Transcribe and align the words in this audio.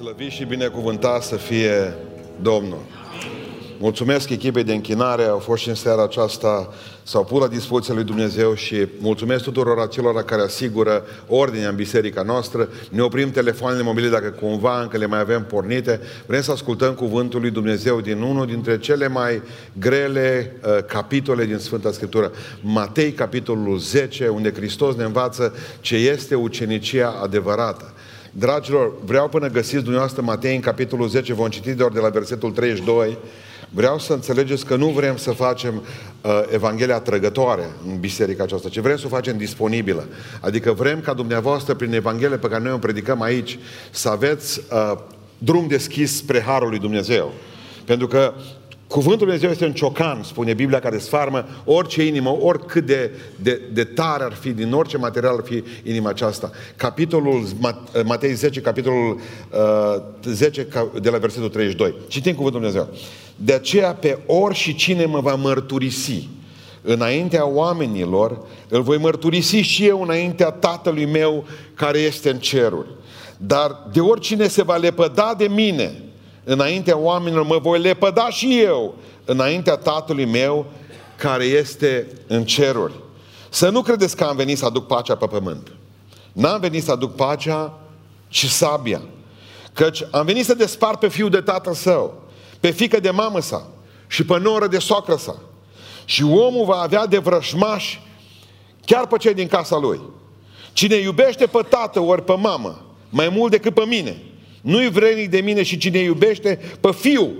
Slăvit 0.00 0.30
și 0.30 0.44
binecuvântat 0.44 1.22
să 1.22 1.36
fie 1.36 1.94
Domnul. 2.42 2.78
Mulțumesc 3.78 4.30
echipei 4.30 4.64
de 4.64 4.74
închinare, 4.74 5.24
au 5.24 5.38
fost 5.38 5.62
și 5.62 5.68
în 5.68 5.74
seara 5.74 6.02
aceasta, 6.02 6.68
s-au 7.02 7.24
pus 7.24 7.40
la 7.40 7.48
dispoziția 7.48 7.94
lui 7.94 8.04
Dumnezeu 8.04 8.54
și 8.54 8.86
mulțumesc 8.98 9.42
tuturor 9.42 9.78
acelor 9.78 10.24
care 10.24 10.42
asigură 10.42 11.04
ordinea 11.28 11.68
în 11.68 11.74
biserica 11.74 12.22
noastră. 12.22 12.68
Ne 12.90 13.02
oprim 13.02 13.30
telefoanele 13.30 13.82
mobile 13.82 14.08
dacă 14.08 14.28
cumva 14.28 14.80
încă 14.80 14.96
le 14.96 15.06
mai 15.06 15.20
avem 15.20 15.44
pornite. 15.44 16.00
Vrem 16.26 16.40
să 16.40 16.50
ascultăm 16.50 16.94
cuvântul 16.94 17.40
lui 17.40 17.50
Dumnezeu 17.50 18.00
din 18.00 18.20
unul 18.20 18.46
dintre 18.46 18.78
cele 18.78 19.08
mai 19.08 19.42
grele 19.72 20.56
uh, 20.64 20.84
capitole 20.84 21.44
din 21.44 21.58
Sfânta 21.58 21.92
Scriptură. 21.92 22.32
Matei, 22.60 23.12
capitolul 23.12 23.78
10, 23.78 24.28
unde 24.28 24.52
Hristos 24.52 24.94
ne 24.94 25.04
învață 25.04 25.54
ce 25.80 25.96
este 25.96 26.34
ucenicia 26.34 27.18
adevărată. 27.22 27.92
Dragilor, 28.32 28.92
vreau 29.04 29.28
până 29.28 29.48
găsiți 29.48 29.82
dumneavoastră 29.82 30.22
Matei 30.22 30.54
în 30.54 30.60
capitolul 30.60 31.08
10, 31.08 31.32
vom 31.32 31.48
citi 31.48 31.72
doar 31.72 31.90
de 31.90 32.00
la 32.00 32.08
versetul 32.08 32.50
32, 32.50 33.18
vreau 33.70 33.98
să 33.98 34.12
înțelegeți 34.12 34.66
că 34.66 34.76
nu 34.76 34.88
vrem 34.88 35.16
să 35.16 35.30
facem 35.30 35.74
uh, 36.22 36.42
Evanghelia 36.52 37.00
trăgătoare 37.00 37.70
în 37.86 37.98
biserica 37.98 38.42
aceasta, 38.42 38.68
ci 38.68 38.78
vrem 38.78 38.96
să 38.96 39.06
o 39.06 39.08
facem 39.08 39.36
disponibilă. 39.36 40.08
Adică 40.40 40.72
vrem 40.72 41.00
ca 41.00 41.14
dumneavoastră, 41.14 41.74
prin 41.74 41.92
Evanghelie 41.92 42.36
pe 42.36 42.48
care 42.48 42.62
noi 42.62 42.72
o 42.72 42.78
predicăm 42.78 43.20
aici, 43.22 43.58
să 43.90 44.08
aveți 44.08 44.60
uh, 44.72 44.98
drum 45.38 45.66
deschis 45.66 46.16
spre 46.16 46.40
Harul 46.40 46.68
lui 46.68 46.78
Dumnezeu. 46.78 47.32
Pentru 47.84 48.06
că 48.06 48.34
Cuvântul 48.90 49.26
Lui 49.26 49.38
Dumnezeu 49.38 49.50
este 49.50 49.64
un 49.64 49.72
ciocan, 49.72 50.22
spune 50.22 50.54
Biblia, 50.54 50.80
care 50.80 50.98
sfarmă 50.98 51.44
orice 51.64 52.06
inimă, 52.06 52.38
oricât 52.40 52.86
de, 52.86 53.10
de, 53.36 53.60
de 53.72 53.84
tare 53.84 54.24
ar 54.24 54.32
fi, 54.32 54.50
din 54.50 54.72
orice 54.72 54.96
material 54.96 55.36
ar 55.36 55.44
fi 55.44 55.64
inima 55.82 56.08
aceasta. 56.08 56.50
Capitolul 56.76 57.44
Matei 58.04 58.34
10, 58.34 58.60
capitolul 58.60 59.20
uh, 59.50 60.02
10, 60.24 60.66
de 61.00 61.10
la 61.10 61.18
versetul 61.18 61.48
32. 61.48 61.94
Citim 62.08 62.34
Cuvântul 62.34 62.60
Lui 62.60 62.70
Dumnezeu. 62.70 62.94
De 63.36 63.52
aceea 63.52 63.92
pe 63.92 64.18
ori 64.26 64.54
și 64.54 64.74
cine 64.74 65.04
mă 65.04 65.20
va 65.20 65.34
mărturisi 65.34 66.28
înaintea 66.82 67.46
oamenilor, 67.46 68.46
îl 68.68 68.82
voi 68.82 68.98
mărturisi 68.98 69.56
și 69.56 69.86
eu 69.86 70.02
înaintea 70.02 70.50
Tatălui 70.50 71.06
meu 71.06 71.44
care 71.74 71.98
este 71.98 72.30
în 72.30 72.38
ceruri. 72.38 72.88
Dar 73.36 73.88
de 73.92 74.00
oricine 74.00 74.48
se 74.48 74.62
va 74.62 74.76
lepăda 74.76 75.34
de 75.38 75.48
mine, 75.48 76.02
înaintea 76.44 76.96
oamenilor, 76.96 77.46
mă 77.46 77.58
voi 77.58 77.80
lepăda 77.80 78.28
și 78.28 78.60
eu 78.60 78.94
înaintea 79.24 79.76
Tatălui 79.76 80.24
meu 80.24 80.66
care 81.16 81.44
este 81.44 82.06
în 82.26 82.44
ceruri. 82.44 82.92
Să 83.48 83.68
nu 83.68 83.82
credeți 83.82 84.16
că 84.16 84.24
am 84.24 84.36
venit 84.36 84.58
să 84.58 84.64
aduc 84.64 84.86
pacea 84.86 85.16
pe 85.16 85.26
pământ. 85.26 85.72
N-am 86.32 86.60
venit 86.60 86.84
să 86.84 86.90
aduc 86.90 87.14
pacea, 87.14 87.78
ci 88.28 88.46
sabia. 88.46 89.02
Căci 89.72 90.02
am 90.10 90.24
venit 90.24 90.44
să 90.44 90.54
despart 90.54 90.98
pe 90.98 91.08
fiul 91.08 91.30
de 91.30 91.40
tatăl 91.40 91.74
său, 91.74 92.22
pe 92.60 92.70
fică 92.70 93.00
de 93.00 93.10
mamă 93.10 93.40
sa 93.40 93.66
și 94.06 94.24
pe 94.24 94.38
noră 94.38 94.66
de 94.66 94.78
socră 94.78 95.16
sa. 95.16 95.36
Și 96.04 96.22
omul 96.22 96.64
va 96.64 96.76
avea 96.76 97.06
de 97.06 97.18
vrășmași 97.18 98.00
chiar 98.84 99.06
pe 99.06 99.16
cei 99.16 99.34
din 99.34 99.48
casa 99.48 99.78
lui. 99.78 100.00
Cine 100.72 100.94
iubește 100.94 101.46
pe 101.46 101.66
tată 101.68 102.00
ori 102.00 102.24
pe 102.24 102.36
mamă 102.36 102.84
mai 103.08 103.28
mult 103.28 103.50
decât 103.50 103.74
pe 103.74 103.84
mine, 103.86 104.22
nu-i 104.60 104.90
vrednic 104.90 105.30
de 105.30 105.40
mine 105.40 105.62
și 105.62 105.76
cine 105.76 105.98
iubește 105.98 106.58
pe 106.80 106.92
fiu 106.92 107.30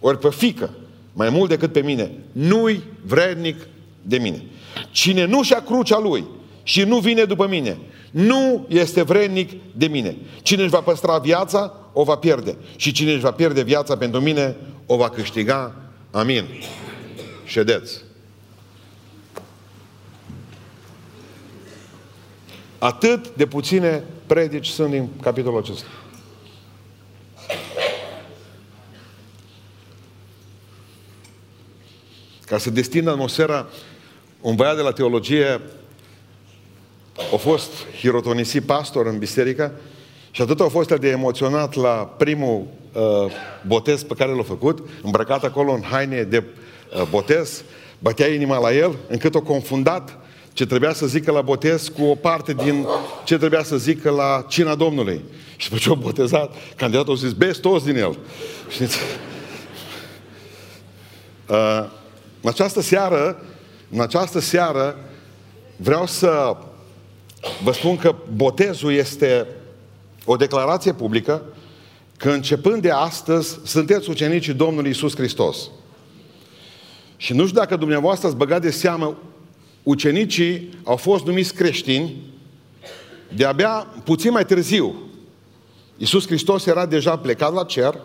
ori 0.00 0.18
pe 0.18 0.30
fică 0.30 0.70
mai 1.12 1.28
mult 1.28 1.48
decât 1.48 1.72
pe 1.72 1.80
mine, 1.80 2.10
nu-i 2.32 2.82
vrednic 3.06 3.56
de 4.02 4.18
mine. 4.18 4.42
Cine 4.90 5.24
nu 5.24 5.42
și-a 5.42 5.62
crucea 5.62 5.98
lui 5.98 6.24
și 6.62 6.82
nu 6.82 6.98
vine 6.98 7.24
după 7.24 7.46
mine, 7.46 7.78
nu 8.10 8.66
este 8.68 9.02
vrednic 9.02 9.50
de 9.72 9.86
mine. 9.86 10.16
Cine 10.42 10.62
își 10.62 10.70
va 10.70 10.80
păstra 10.80 11.18
viața, 11.18 11.74
o 11.92 12.02
va 12.02 12.16
pierde. 12.16 12.56
Și 12.76 12.92
cine 12.92 13.12
își 13.12 13.20
va 13.20 13.30
pierde 13.30 13.62
viața 13.62 13.96
pentru 13.96 14.20
mine, 14.20 14.56
o 14.86 14.96
va 14.96 15.08
câștiga. 15.08 15.74
Amin. 16.10 16.44
Ședeți. 17.44 18.00
Atât 22.78 23.34
de 23.36 23.46
puține 23.46 24.04
predici 24.26 24.66
sunt 24.66 24.90
din 24.90 25.08
capitolul 25.22 25.58
acesta. 25.58 25.86
Ca 32.50 32.58
să 32.58 32.70
destindă 32.70 33.10
atmosfera, 33.10 33.66
un 34.40 34.54
băiat 34.54 34.76
de 34.76 34.82
la 34.82 34.92
teologie 34.92 35.60
a 37.32 37.36
fost 37.36 37.70
hirotonisit 38.00 38.62
pastor 38.62 39.06
în 39.06 39.18
biserică 39.18 39.72
și 40.30 40.42
atât 40.42 40.60
a 40.60 40.68
fost 40.68 40.94
de 40.94 41.08
emoționat 41.08 41.74
la 41.74 42.14
primul 42.16 42.66
uh, 42.92 43.02
botez 43.66 44.02
pe 44.02 44.14
care 44.14 44.32
l-a 44.32 44.42
făcut, 44.42 44.88
îmbrăcat 45.02 45.44
acolo 45.44 45.72
în 45.72 45.82
haine 45.82 46.22
de 46.22 46.44
uh, 46.94 47.02
botez, 47.10 47.62
bătea 47.98 48.26
inima 48.26 48.58
la 48.58 48.72
el, 48.72 48.96
încât 49.08 49.34
o 49.34 49.42
confundat 49.42 50.18
ce 50.52 50.66
trebuia 50.66 50.92
să 50.92 51.06
zică 51.06 51.30
la 51.30 51.40
botez 51.40 51.88
cu 51.88 52.04
o 52.04 52.14
parte 52.14 52.52
din 52.52 52.86
ce 53.24 53.38
trebuia 53.38 53.62
să 53.62 53.76
zică 53.76 54.10
la 54.10 54.44
cina 54.48 54.74
Domnului. 54.74 55.20
Și 55.56 55.68
după 55.68 55.80
ce 55.80 55.90
a 55.90 55.94
botezat, 55.94 56.54
candidatul 56.76 57.12
a 57.12 57.16
zis, 57.16 57.32
bezi 57.32 57.60
toți 57.60 57.84
din 57.84 57.96
el. 57.96 58.18
Știți? 58.68 58.98
Uh, 61.48 61.98
în 62.40 62.48
această 62.48 62.80
seară, 62.80 63.42
în 63.90 64.00
această 64.00 64.38
seară, 64.38 64.96
vreau 65.76 66.06
să 66.06 66.56
vă 67.62 67.72
spun 67.72 67.96
că 67.96 68.14
botezul 68.34 68.92
este 68.92 69.46
o 70.24 70.36
declarație 70.36 70.92
publică 70.92 71.42
că 72.16 72.30
începând 72.30 72.82
de 72.82 72.90
astăzi 72.90 73.58
sunteți 73.64 74.10
ucenicii 74.10 74.52
Domnului 74.52 74.90
Isus 74.90 75.14
Hristos. 75.14 75.70
Și 77.16 77.32
nu 77.32 77.46
știu 77.46 77.58
dacă 77.58 77.76
dumneavoastră 77.76 78.28
ați 78.28 78.36
băgat 78.36 78.60
de 78.60 78.70
seamă, 78.70 79.16
ucenicii 79.82 80.78
au 80.84 80.96
fost 80.96 81.24
numiți 81.24 81.54
creștini 81.54 82.16
de-abia 83.34 83.86
puțin 84.04 84.30
mai 84.30 84.44
târziu. 84.44 84.94
Iisus 85.96 86.26
Hristos 86.26 86.66
era 86.66 86.86
deja 86.86 87.16
plecat 87.16 87.52
la 87.52 87.64
cer, 87.64 88.00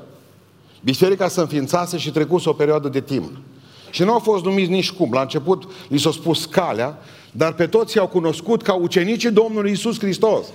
biserica 0.83 1.27
se 1.27 1.39
înființase 1.39 1.97
și 1.97 2.11
trecuse 2.11 2.49
o 2.49 2.53
perioadă 2.53 2.87
de 2.87 3.01
timp. 3.01 3.31
Și 3.95 4.03
nu 4.03 4.11
au 4.11 4.19
fost 4.19 4.43
numiți 4.43 4.71
nici 4.71 4.91
cum. 4.91 5.13
La 5.13 5.21
început 5.21 5.63
li 5.87 5.99
s-a 5.99 6.11
spus 6.11 6.45
calea, 6.45 6.99
dar 7.31 7.53
pe 7.53 7.67
toți 7.67 7.97
i-au 7.97 8.07
cunoscut 8.07 8.61
ca 8.61 8.73
ucenicii 8.73 9.31
Domnului 9.31 9.71
Isus 9.71 9.99
Hristos. 9.99 10.45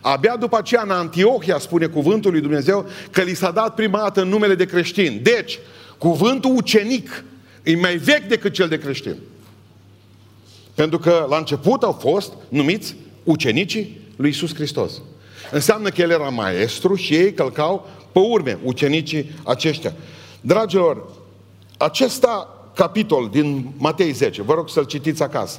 Abia 0.00 0.36
după 0.36 0.56
aceea 0.56 0.82
în 0.82 0.90
Antiohia 0.90 1.58
spune 1.58 1.86
cuvântul 1.86 2.30
lui 2.30 2.40
Dumnezeu 2.40 2.86
că 3.10 3.22
li 3.22 3.34
s-a 3.34 3.50
dat 3.50 3.74
prima 3.74 3.98
dată 3.98 4.22
numele 4.22 4.54
de 4.54 4.64
creștin. 4.64 5.20
Deci, 5.22 5.58
cuvântul 5.98 6.56
ucenic 6.56 7.24
e 7.62 7.76
mai 7.76 7.96
vechi 7.96 8.28
decât 8.28 8.52
cel 8.52 8.68
de 8.68 8.78
creștin. 8.78 9.16
Pentru 10.74 10.98
că 10.98 11.26
la 11.28 11.36
început 11.36 11.82
au 11.82 11.92
fost 11.92 12.32
numiți 12.48 12.94
ucenicii 13.24 14.00
lui 14.16 14.28
Isus 14.28 14.54
Hristos. 14.54 14.92
Înseamnă 15.50 15.88
că 15.88 16.00
el 16.00 16.10
era 16.10 16.28
maestru 16.28 16.94
și 16.94 17.14
ei 17.14 17.32
călcau 17.32 17.88
pe 18.12 18.18
urme 18.18 18.58
ucenicii 18.64 19.30
aceștia. 19.44 19.92
Dragilor, 20.40 21.08
acesta 21.76 22.54
capitol 22.74 23.28
din 23.32 23.72
Matei 23.76 24.12
10, 24.12 24.42
vă 24.42 24.54
rog 24.54 24.68
să-l 24.68 24.84
citiți 24.84 25.22
acasă, 25.22 25.58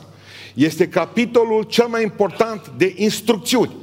este 0.53 0.87
capitolul 0.87 1.63
cel 1.63 1.87
mai 1.87 2.03
important 2.03 2.71
de 2.77 2.93
instrucțiuni 2.97 3.75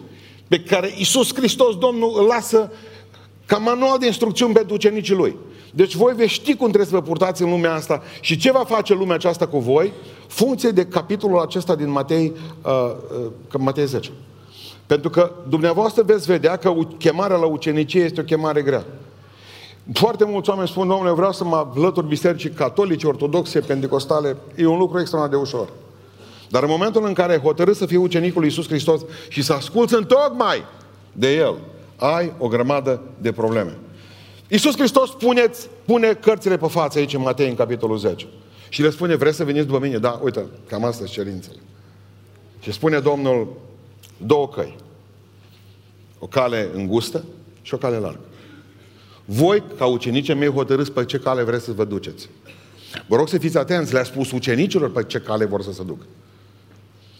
pe 0.48 0.60
care 0.60 0.94
Isus 0.96 1.34
Hristos 1.34 1.76
Domnul 1.76 2.14
îl 2.18 2.26
lasă 2.26 2.72
ca 3.46 3.56
manual 3.56 3.98
de 3.98 4.06
instrucțiuni 4.06 4.54
pentru 4.54 4.74
ucenicii 4.74 5.14
lui. 5.14 5.36
Deci 5.72 5.94
voi 5.94 6.14
veți 6.14 6.32
ști 6.32 6.54
cum 6.54 6.66
trebuie 6.66 6.90
să 6.90 6.94
vă 6.94 7.02
purtați 7.02 7.42
în 7.42 7.50
lumea 7.50 7.74
asta 7.74 8.02
și 8.20 8.36
ce 8.36 8.52
va 8.52 8.64
face 8.64 8.94
lumea 8.94 9.14
aceasta 9.14 9.46
cu 9.46 9.58
voi, 9.58 9.92
funcție 10.26 10.70
de 10.70 10.86
capitolul 10.86 11.38
acesta 11.38 11.74
din 11.74 11.90
Matei, 11.90 12.32
uh, 12.64 12.72
uh, 13.24 13.30
Matei 13.58 13.86
10. 13.86 14.10
Pentru 14.86 15.10
că 15.10 15.32
dumneavoastră 15.48 16.02
veți 16.02 16.26
vedea 16.26 16.56
că 16.56 16.74
chemarea 16.98 17.36
la 17.36 17.46
ucenicie 17.46 18.02
este 18.02 18.20
o 18.20 18.24
chemare 18.24 18.62
grea. 18.62 18.86
Foarte 19.92 20.24
mulți 20.24 20.50
oameni 20.50 20.68
spun, 20.68 20.88
domnule, 20.88 21.10
vreau 21.10 21.32
să 21.32 21.44
mă 21.44 21.66
alătur 21.76 22.04
bisericii 22.04 22.50
catolice, 22.50 23.06
ortodoxe, 23.06 23.60
pentecostale. 23.60 24.36
E 24.56 24.66
un 24.66 24.78
lucru 24.78 25.00
extraordinar 25.00 25.42
de 25.42 25.48
ușor. 25.48 25.68
Dar 26.48 26.62
în 26.62 26.68
momentul 26.68 27.06
în 27.06 27.12
care 27.12 27.32
ai 27.32 27.40
hotărât 27.40 27.76
să 27.76 27.86
fii 27.86 27.96
ucenicul 27.96 28.40
lui 28.40 28.48
Iisus 28.48 28.66
Hristos 28.66 29.00
și 29.28 29.42
să 29.42 29.52
asculți 29.52 29.94
în 29.94 30.04
tocmai 30.04 30.64
de 31.12 31.34
El, 31.34 31.54
ai 31.96 32.32
o 32.38 32.48
grămadă 32.48 33.00
de 33.18 33.32
probleme. 33.32 33.76
Iisus 34.48 34.76
Hristos 34.76 35.10
pune, 35.10 35.50
pune 35.84 36.12
cărțile 36.12 36.56
pe 36.56 36.66
față 36.66 36.98
aici 36.98 37.14
în 37.14 37.20
Matei, 37.20 37.48
în 37.48 37.54
capitolul 37.54 37.96
10. 37.96 38.26
Și 38.68 38.82
le 38.82 38.90
spune, 38.90 39.14
vreți 39.14 39.36
să 39.36 39.44
veniți 39.44 39.66
după 39.66 39.78
mine? 39.78 39.98
Da, 39.98 40.20
uite, 40.22 40.46
cam 40.66 40.84
astea 40.84 41.06
sunt 41.06 41.24
cerințele. 41.24 41.58
Și 42.60 42.72
spune 42.72 42.98
Domnul 42.98 43.48
două 44.16 44.48
căi. 44.48 44.76
O 46.18 46.26
cale 46.26 46.68
îngustă 46.74 47.24
și 47.62 47.74
o 47.74 47.76
cale 47.76 47.96
largă. 47.96 48.27
Voi, 49.30 49.62
ca 49.78 49.86
ucenicii 49.86 50.34
mei, 50.34 50.48
hotărâți 50.48 50.92
pe 50.92 51.04
ce 51.04 51.18
cale 51.18 51.42
vreți 51.42 51.64
să 51.64 51.72
vă 51.72 51.84
duceți. 51.84 52.28
Vă 53.06 53.16
rog 53.16 53.28
să 53.28 53.38
fiți 53.38 53.58
atenți, 53.58 53.92
le-a 53.92 54.04
spus 54.04 54.30
ucenicilor 54.30 54.90
pe 54.90 55.04
ce 55.04 55.18
cale 55.18 55.44
vor 55.44 55.62
să 55.62 55.72
se 55.72 55.82
ducă. 55.82 56.04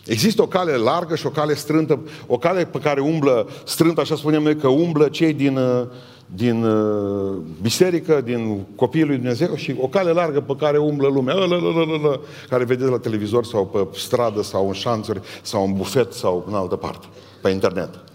Există 0.05 0.43
o 0.43 0.47
cale 0.47 0.73
largă 0.73 1.17
și 1.17 1.27
o 1.27 1.31
cale 1.31 1.55
strântă, 1.55 2.01
o 2.27 2.39
cale 2.39 2.65
pe 2.65 2.79
care 2.79 3.01
umblă 3.01 3.49
strântă, 3.65 4.01
așa 4.01 4.17
spunem 4.17 4.43
noi, 4.43 4.57
că 4.57 4.69
umblă 4.69 5.09
cei 5.09 5.33
din, 5.33 5.57
uh, 5.57 5.87
din 6.27 6.65
uh, 6.65 7.37
biserică, 7.63 8.21
din 8.21 8.67
copiii 8.77 9.05
lui 9.05 9.17
Dumnezeu 9.17 9.55
și 9.55 9.75
o 9.81 9.89
cale 9.89 10.11
largă 10.11 10.41
pe 10.41 10.57
care 10.59 10.79
umblă 10.79 11.09
lumea, 11.09 11.35
ăla, 11.35 11.57
ăla, 11.57 11.81
ăla, 11.81 11.93
ăla, 11.93 12.21
care 12.49 12.65
vedeți 12.65 12.91
la 12.91 12.99
televizor 12.99 13.45
sau 13.45 13.67
pe 13.67 13.99
stradă 13.99 14.43
sau 14.43 14.67
în 14.67 14.73
șanțuri 14.73 15.21
sau 15.43 15.65
în 15.65 15.73
bufet 15.73 16.13
sau 16.13 16.45
în 16.49 16.55
altă 16.55 16.77
parte, 16.77 17.07
pe 17.43 17.51
internet. 17.51 18.08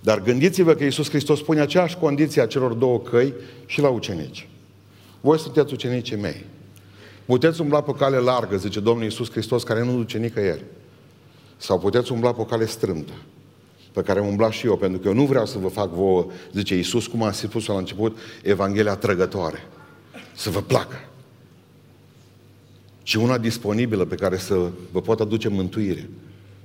Dar 0.00 0.22
gândiți-vă 0.22 0.74
că 0.74 0.84
Iisus 0.84 1.08
Hristos 1.08 1.38
spune 1.38 1.60
aceeași 1.60 1.96
condiție 1.96 2.42
a 2.42 2.46
celor 2.46 2.72
două 2.72 3.00
căi 3.00 3.34
și 3.66 3.80
la 3.80 3.88
ucenici. 3.88 4.48
Voi 5.20 5.38
sunteți 5.38 5.72
ucenicii 5.72 6.16
mei. 6.16 6.44
Puteți 7.24 7.60
umbla 7.60 7.82
pe 7.82 7.90
o 7.90 7.92
cale 7.92 8.16
largă, 8.16 8.56
zice 8.56 8.80
Domnul 8.80 9.04
Iisus 9.04 9.30
Hristos, 9.30 9.62
care 9.62 9.84
nu 9.84 9.96
duce 9.96 10.18
nicăieri. 10.18 10.64
Sau 11.56 11.78
puteți 11.78 12.12
umbla 12.12 12.32
pe 12.32 12.40
o 12.40 12.44
cale 12.44 12.66
strâmtă, 12.66 13.12
pe 13.92 14.02
care 14.02 14.18
am 14.18 14.26
umblat 14.26 14.50
și 14.50 14.66
eu, 14.66 14.76
pentru 14.76 15.00
că 15.00 15.08
eu 15.08 15.14
nu 15.14 15.24
vreau 15.24 15.46
să 15.46 15.58
vă 15.58 15.68
fac 15.68 15.90
vouă, 15.90 16.26
zice 16.52 16.76
Iisus, 16.76 17.06
cum 17.06 17.22
a 17.22 17.32
spus 17.32 17.66
la 17.66 17.76
început, 17.76 18.16
Evanghelia 18.42 18.96
trăgătoare. 18.96 19.66
Să 20.34 20.50
vă 20.50 20.60
placă. 20.60 21.08
Și 23.02 23.16
una 23.16 23.38
disponibilă 23.38 24.04
pe 24.04 24.14
care 24.14 24.36
să 24.36 24.70
vă 24.92 25.00
pot 25.00 25.20
aduce 25.20 25.48
mântuire. 25.48 26.08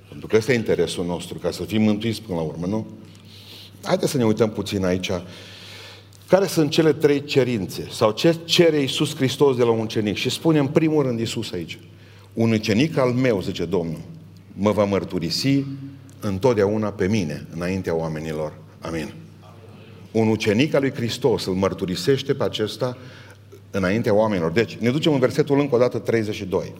Pentru 0.08 0.26
că 0.26 0.36
ăsta 0.36 0.52
e 0.52 0.56
interesul 0.56 1.04
nostru, 1.04 1.38
ca 1.38 1.50
să 1.50 1.62
fim 1.62 1.82
mântuiți 1.82 2.22
până 2.22 2.38
la 2.38 2.44
urmă, 2.44 2.66
nu? 2.66 2.86
Haideți 3.84 4.10
să 4.10 4.16
ne 4.16 4.24
uităm 4.24 4.50
puțin 4.50 4.84
aici. 4.84 5.10
Care 6.28 6.46
sunt 6.46 6.70
cele 6.70 6.92
trei 6.92 7.24
cerințe? 7.24 7.86
Sau 7.90 8.10
ce 8.10 8.36
cere 8.44 8.80
Iisus 8.80 9.16
Hristos 9.16 9.56
de 9.56 9.62
la 9.62 9.70
un 9.70 9.80
ucenic? 9.80 10.16
Și 10.16 10.30
spune 10.30 10.58
în 10.58 10.66
primul 10.66 11.02
rând 11.02 11.18
Iisus 11.18 11.52
aici. 11.52 11.78
Un 12.32 12.52
ucenic 12.52 12.96
al 12.96 13.12
meu, 13.12 13.40
zice 13.40 13.64
Domnul, 13.64 14.00
mă 14.52 14.70
va 14.70 14.84
mărturisi 14.84 15.64
întotdeauna 16.20 16.92
pe 16.92 17.08
mine, 17.08 17.46
înaintea 17.54 17.94
oamenilor. 17.94 18.52
Amin. 18.80 19.12
Un 20.10 20.28
ucenic 20.28 20.74
al 20.74 20.80
lui 20.80 20.92
Hristos 20.92 21.44
îl 21.44 21.52
mărturisește 21.52 22.34
pe 22.34 22.44
acesta 22.44 22.96
înaintea 23.70 24.14
oamenilor. 24.14 24.50
Deci, 24.50 24.74
ne 24.74 24.90
ducem 24.90 25.12
în 25.12 25.18
versetul 25.18 25.60
încă 25.60 25.74
o 25.74 25.78
dată 25.78 25.98
32. 25.98 26.72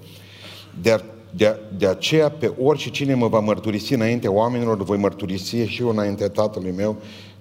De, 0.82 1.02
de, 1.36 1.56
de 1.76 1.86
aceea, 1.86 2.28
pe 2.28 2.52
orice 2.58 2.90
cine 2.90 3.14
mă 3.14 3.28
va 3.28 3.40
mărturisi 3.40 3.94
înaintea 3.94 4.30
oamenilor, 4.30 4.84
voi 4.84 4.96
mărturisi 4.96 5.56
și 5.56 5.82
eu 5.82 5.88
înaintea 5.88 6.28
Tatălui 6.28 6.72
meu 6.76 6.96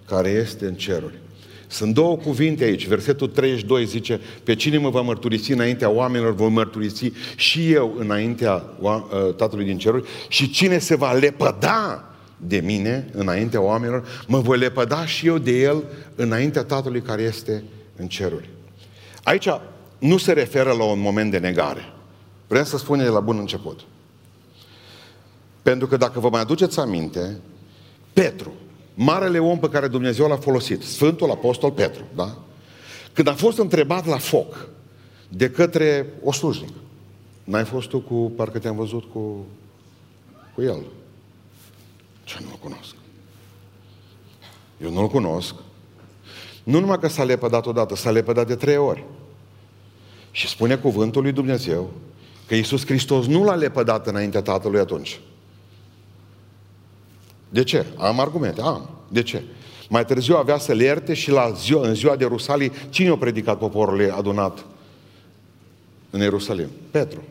care 0.05 0.29
este 0.29 0.65
în 0.65 0.73
ceruri. 0.73 1.21
Sunt 1.67 1.93
două 1.93 2.15
cuvinte 2.15 2.63
aici. 2.63 2.87
Versetul 2.87 3.27
32 3.27 3.85
zice, 3.85 4.19
pe 4.43 4.55
cine 4.55 4.77
mă 4.77 4.89
va 4.89 5.01
mărturisi 5.01 5.51
înaintea 5.51 5.89
oamenilor, 5.89 6.35
voi 6.35 6.49
mărturisi 6.49 7.11
și 7.35 7.71
eu 7.71 7.95
înaintea 7.97 8.63
ă, 8.83 9.33
Tatălui 9.37 9.65
din 9.65 9.77
ceruri 9.77 10.07
și 10.27 10.49
cine 10.49 10.77
se 10.77 10.95
va 10.95 11.11
lepăda 11.11 12.07
de 12.37 12.61
mine 12.65 13.09
înaintea 13.11 13.61
oamenilor, 13.61 14.23
mă 14.27 14.39
voi 14.39 14.57
lepăda 14.57 15.05
și 15.05 15.27
eu 15.27 15.37
de 15.37 15.59
el 15.59 15.83
înaintea 16.15 16.63
Tatălui 16.63 17.01
care 17.01 17.21
este 17.21 17.63
în 17.95 18.07
ceruri. 18.07 18.49
Aici 19.23 19.47
nu 19.99 20.17
se 20.17 20.31
referă 20.31 20.71
la 20.71 20.83
un 20.83 20.99
moment 20.99 21.31
de 21.31 21.37
negare. 21.37 21.92
Vrem 22.53 22.65
să 22.65 22.77
spunem 22.77 23.05
de 23.05 23.11
la 23.11 23.19
bun 23.19 23.37
început. 23.37 23.79
Pentru 25.61 25.87
că 25.87 25.97
dacă 25.97 26.19
vă 26.19 26.29
mai 26.29 26.41
aduceți 26.41 26.79
aminte, 26.79 27.39
Petru, 28.13 28.53
marele 28.93 29.39
om 29.39 29.59
pe 29.59 29.69
care 29.69 29.87
Dumnezeu 29.87 30.27
l-a 30.27 30.37
folosit, 30.37 30.81
Sfântul 30.81 31.31
Apostol 31.31 31.71
Petru, 31.71 32.03
da? 32.15 32.37
Când 33.13 33.27
a 33.27 33.33
fost 33.33 33.57
întrebat 33.57 34.05
la 34.05 34.17
foc 34.17 34.67
de 35.29 35.49
către 35.49 36.13
o 36.23 36.31
slujnică, 36.31 36.73
n-ai 37.43 37.65
fost 37.65 37.89
tu 37.89 37.99
cu, 37.99 38.31
parcă 38.35 38.59
te-am 38.59 38.75
văzut 38.75 39.03
cu, 39.11 39.45
cu 40.55 40.61
el. 40.61 40.85
Ce 42.23 42.37
nu-l 42.41 42.57
cunosc? 42.59 42.95
Eu 44.81 44.91
nu-l 44.91 45.07
cunosc. 45.07 45.55
Nu 46.63 46.79
numai 46.79 46.99
că 46.99 47.07
s-a 47.07 47.23
lepădat 47.23 47.65
odată, 47.65 47.95
s-a 47.95 48.11
lepădat 48.11 48.47
de 48.47 48.55
trei 48.55 48.77
ori. 48.77 49.03
Și 50.31 50.47
spune 50.47 50.75
cuvântul 50.75 51.21
lui 51.21 51.31
Dumnezeu 51.31 51.89
că 52.47 52.55
Iisus 52.55 52.85
Hristos 52.85 53.25
nu 53.25 53.43
l-a 53.43 53.55
lepădat 53.55 54.07
înaintea 54.07 54.41
Tatălui 54.41 54.79
atunci. 54.79 55.19
De 57.49 57.63
ce? 57.63 57.85
Am 57.97 58.19
argumente. 58.19 58.61
Am. 58.61 58.89
De 59.07 59.23
ce? 59.23 59.43
Mai 59.89 60.05
târziu 60.05 60.35
avea 60.35 60.57
să 60.57 60.73
le 60.73 60.83
ierte 60.83 61.13
și 61.13 61.31
la 61.31 61.51
ziua, 61.51 61.87
în 61.87 61.95
ziua 61.95 62.15
de 62.15 62.25
Rusalii, 62.25 62.71
cine 62.89 63.09
a 63.09 63.15
predicat 63.15 63.57
poporului 63.57 64.09
adunat 64.09 64.65
în 66.09 66.19
Ierusalim? 66.19 66.67
Petru. 66.91 67.23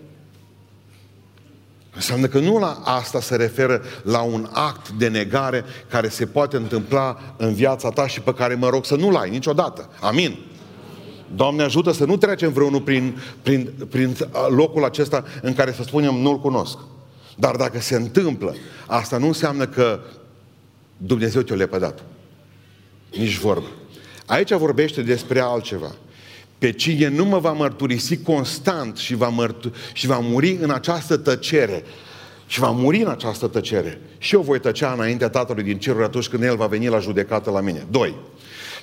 Înseamnă 1.94 2.26
că 2.26 2.38
nu 2.38 2.59
la 2.59 2.81
asta 2.85 3.20
se 3.20 3.37
referă 3.37 3.82
la 4.03 4.20
un 4.20 4.49
act 4.53 4.91
de 4.91 5.09
negare 5.09 5.64
care 5.88 6.09
se 6.09 6.26
poate 6.26 6.56
întâmpla 6.56 7.35
în 7.37 7.55
viața 7.55 7.91
ta 7.91 8.06
și 8.06 8.20
pe 8.20 8.35
care 8.35 8.55
mă 8.55 8.69
rog 8.69 8.85
să 8.85 8.97
nu-l 8.97 9.17
ai 9.17 9.31
niciodată. 9.31 9.88
Amin. 10.00 10.38
Doamne 11.34 11.62
ajută 11.62 11.93
să 11.93 12.05
nu 12.05 12.17
trecem 12.17 12.52
vreunul 12.52 12.81
prin, 12.81 13.19
prin, 13.43 13.73
prin 13.90 14.17
locul 14.49 14.84
acesta 14.84 15.25
în 15.43 15.55
care 15.55 15.73
să 15.73 15.82
spunem 15.82 16.14
nu-L 16.14 16.40
cunosc. 16.40 16.79
Dar 17.37 17.56
dacă 17.56 17.81
se 17.81 17.94
întâmplă, 17.94 18.55
asta 18.87 19.19
nu 19.19 19.26
înseamnă 19.26 19.67
că 19.67 20.00
Dumnezeu 20.96 21.43
te-a 21.43 21.56
lepădat. 21.56 22.02
Nici 23.17 23.38
vorbă. 23.38 23.67
Aici 24.26 24.52
vorbește 24.52 25.02
despre 25.02 25.40
altceva. 25.40 25.94
Pe 26.58 26.73
cine 26.73 27.08
nu 27.08 27.25
mă 27.25 27.38
va 27.38 27.52
mărturisi 27.52 28.17
constant 28.17 28.96
și 28.96 29.14
va, 29.14 29.28
mărtu- 29.28 29.73
și 29.93 30.06
va 30.06 30.19
muri 30.19 30.58
în 30.61 30.70
această 30.70 31.17
tăcere, 31.17 31.85
și 32.46 32.61
va 32.61 32.70
muri 32.70 33.02
în 33.02 33.08
această 33.08 33.46
tăcere, 33.46 34.00
și 34.19 34.35
eu 34.35 34.40
voi 34.40 34.61
tăcea 34.61 34.93
înaintea 34.93 35.28
Tatălui 35.28 35.62
din 35.62 35.78
ceruri 35.78 36.05
atunci 36.05 36.28
când 36.28 36.43
El 36.43 36.56
va 36.56 36.67
veni 36.67 36.88
la 36.88 36.99
judecată 36.99 37.50
la 37.50 37.61
mine. 37.61 37.87
Doi. 37.90 38.14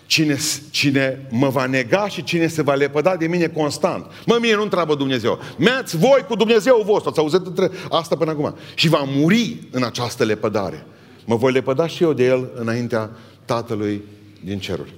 Cine, 0.10 0.38
cine 0.70 1.28
mă 1.32 1.50
va 1.50 1.66
nega 1.66 2.08
și 2.08 2.24
cine 2.24 2.48
se 2.48 2.62
va 2.62 2.74
lepăda 2.74 3.16
de 3.16 3.28
mine 3.28 3.48
constant. 3.48 4.06
Mă, 4.26 4.38
mie 4.42 4.56
nu 4.56 4.62
întreabă 4.62 4.96
Dumnezeu. 4.96 5.40
Meați 5.58 5.98
voi 5.98 6.26
cu 6.28 6.36
Dumnezeu 6.36 6.82
vostru. 6.86 7.10
Ați 7.10 7.20
auzit 7.20 7.46
între 7.46 7.72
asta 7.90 8.16
până 8.16 8.32
acum. 8.32 8.56
Și 8.76 8.88
va 8.88 9.04
muri 9.08 9.68
în 9.72 9.84
această 9.84 10.24
lepădare. 10.24 10.86
Mă 11.26 11.36
voi 11.36 11.52
lepăda 11.52 11.88
și 11.88 12.04
eu 12.04 12.14
de 12.14 12.26
el 12.26 12.50
înaintea 12.56 13.10
Tatălui 13.46 14.02
din 14.44 14.60
ceruri. 14.60 14.94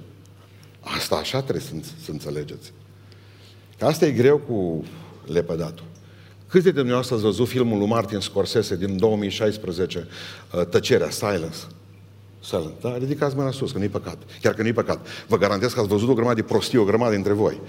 Asta 0.80 1.16
așa 1.16 1.40
trebuie 1.42 1.64
să, 1.64 1.74
să 2.04 2.10
înțelegeți. 2.10 2.72
Că 3.78 3.84
asta 3.84 4.06
e 4.06 4.10
greu 4.10 4.38
cu 4.38 4.84
lepădatul. 5.26 5.84
Câți 6.48 6.64
de 6.64 6.70
dumneavoastră 6.70 7.14
ați 7.14 7.24
văzut 7.24 7.48
filmul 7.48 7.78
lui 7.78 7.88
Martin 7.88 8.20
Scorsese 8.20 8.76
din 8.76 8.96
2016, 8.96 10.08
uh, 10.52 10.66
Tăcerea, 10.66 11.10
Silence? 11.10 11.58
Silent. 12.42 12.80
Da? 12.80 12.96
Ridicați 12.96 13.36
mâna 13.36 13.50
sus, 13.50 13.72
că 13.72 13.78
nu-i 13.78 13.88
păcat. 13.88 14.18
Chiar 14.40 14.54
că 14.54 14.62
nu-i 14.62 14.72
păcat. 14.72 15.06
Vă 15.26 15.38
garantez 15.38 15.72
că 15.72 15.80
ați 15.80 15.88
văzut 15.88 16.08
o 16.08 16.14
grămadă 16.14 16.34
de 16.34 16.42
prostii, 16.42 16.78
o 16.78 16.84
grămadă 16.84 17.14
dintre 17.14 17.32
voi. 17.32 17.60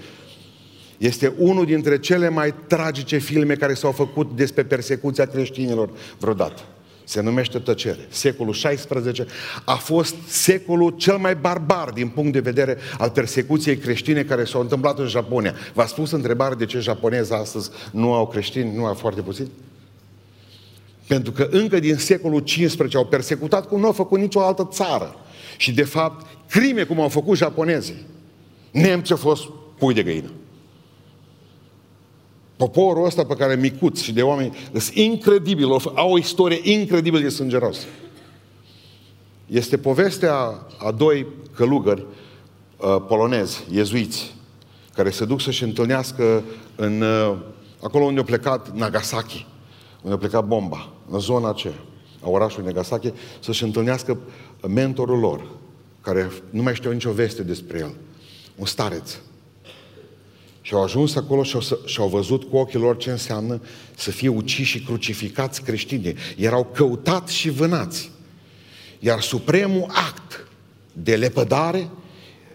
Este 0.98 1.34
unul 1.38 1.64
dintre 1.64 1.98
cele 1.98 2.28
mai 2.28 2.54
tragice 2.66 3.18
filme 3.18 3.54
care 3.54 3.74
s-au 3.74 3.92
făcut 3.92 4.36
despre 4.36 4.64
persecuția 4.64 5.26
creștinilor 5.26 5.90
vreodată. 6.18 6.62
Se 7.04 7.20
numește 7.20 7.58
Tăcere. 7.58 8.06
Secolul 8.08 8.52
XVI 8.52 9.26
a 9.64 9.74
fost 9.74 10.14
secolul 10.26 10.90
cel 10.90 11.16
mai 11.16 11.34
barbar 11.34 11.90
din 11.90 12.08
punct 12.08 12.32
de 12.32 12.40
vedere 12.40 12.78
al 12.98 13.10
persecuției 13.10 13.76
creștine 13.76 14.22
care 14.22 14.44
s-au 14.44 14.60
întâmplat 14.60 14.98
în 14.98 15.06
Japonia. 15.06 15.54
V-a 15.74 15.86
spus 15.86 16.10
întrebare 16.10 16.54
de 16.54 16.66
ce 16.66 16.78
japonezi 16.78 17.32
astăzi 17.32 17.70
nu 17.90 18.12
au 18.12 18.26
creștini, 18.26 18.76
nu 18.76 18.84
au 18.84 18.94
foarte 18.94 19.20
puțin? 19.20 19.48
Pentru 21.06 21.32
că 21.32 21.48
încă 21.50 21.78
din 21.78 21.96
secolul 21.96 22.42
XV 22.42 22.94
au 22.94 23.06
persecutat 23.06 23.68
cum 23.68 23.80
nu 23.80 23.86
au 23.86 23.92
făcut 23.92 24.18
nicio 24.18 24.40
altă 24.40 24.68
țară. 24.72 25.16
Și 25.56 25.72
de 25.72 25.84
fapt, 25.84 26.26
crime 26.48 26.84
cum 26.84 27.00
au 27.00 27.08
făcut 27.08 27.36
japonezii. 27.36 28.06
Nemții 28.70 29.14
au 29.14 29.20
fost 29.20 29.48
pui 29.78 29.94
de 29.94 30.02
găină. 30.02 30.30
Poporul 32.56 33.04
ăsta 33.04 33.24
pe 33.24 33.34
care 33.34 33.56
micuți 33.56 34.04
și 34.04 34.12
de 34.12 34.22
oameni 34.22 34.56
sunt 34.72 34.94
incredibil, 34.94 35.70
au 35.94 36.12
o 36.12 36.18
istorie 36.18 36.72
incredibil 36.72 37.20
de 37.20 37.28
sângeros. 37.28 37.86
Este 39.46 39.78
povestea 39.78 40.34
a 40.78 40.90
doi 40.90 41.26
călugări 41.54 42.04
uh, 42.76 42.96
polonezi, 43.08 43.64
iezuiți, 43.70 44.34
care 44.94 45.10
se 45.10 45.24
duc 45.24 45.40
să-și 45.40 45.62
întâlnească 45.62 46.42
în, 46.76 47.00
uh, 47.00 47.36
acolo 47.82 48.04
unde 48.04 48.20
a 48.20 48.24
plecat 48.24 48.76
Nagasaki, 48.76 49.46
unde 50.04 50.16
a 50.16 50.18
plecat 50.18 50.46
bomba 50.46 50.92
în 51.10 51.18
zona 51.18 51.48
aceea, 51.48 51.78
a 52.20 52.28
orașului 52.28 52.66
Nagasaki, 52.66 53.12
să-și 53.40 53.62
întâlnească 53.62 54.18
mentorul 54.68 55.18
lor, 55.18 55.46
care 56.00 56.30
nu 56.50 56.62
mai 56.62 56.74
știu 56.74 56.92
nicio 56.92 57.12
veste 57.12 57.42
despre 57.42 57.78
el, 57.78 57.94
un 58.56 58.66
stareț. 58.66 59.16
Și 60.60 60.74
au 60.74 60.82
ajuns 60.82 61.16
acolo 61.16 61.42
și 61.42 61.54
au, 61.54 61.78
și 61.84 62.00
au 62.00 62.08
văzut 62.08 62.44
cu 62.44 62.56
ochii 62.56 62.78
lor 62.78 62.96
ce 62.96 63.10
înseamnă 63.10 63.60
să 63.94 64.10
fie 64.10 64.28
uciși 64.28 64.70
și 64.70 64.84
crucificați 64.84 65.62
creștini. 65.62 66.14
Erau 66.36 66.64
căutați 66.64 67.34
și 67.34 67.50
vânați. 67.50 68.10
Iar 68.98 69.20
supremul 69.20 69.86
act 69.88 70.48
de 70.92 71.16
lepădare 71.16 71.90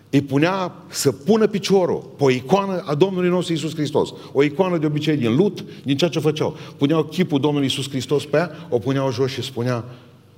îi 0.10 0.22
punea 0.22 0.74
să 0.88 1.12
pună 1.12 1.48
piciorul 1.48 2.13
pe 2.18 2.24
o 2.24 2.30
icoană 2.30 2.84
a 2.86 2.96
Domnului 2.96 3.30
nostru 3.30 3.54
Isus 3.54 3.74
Hristos. 3.74 4.13
O 4.32 4.44
icoană 4.44 4.78
de 4.78 4.86
obicei 4.86 5.18
din 5.18 5.36
lut, 5.36 5.66
din 5.84 5.98
ceea 5.98 6.10
ce 6.10 6.20
făceau. 6.20 6.58
Puneau 6.78 7.04
chipul 7.04 7.39
Domnului 7.39 7.68
Isus 7.68 7.89
Hristos 7.89 8.25
pe 8.25 8.38
ea, 8.38 8.68
o 8.70 8.80
puneau 8.80 9.12
jos 9.12 9.32
și 9.32 9.42
spunea, 9.42 9.86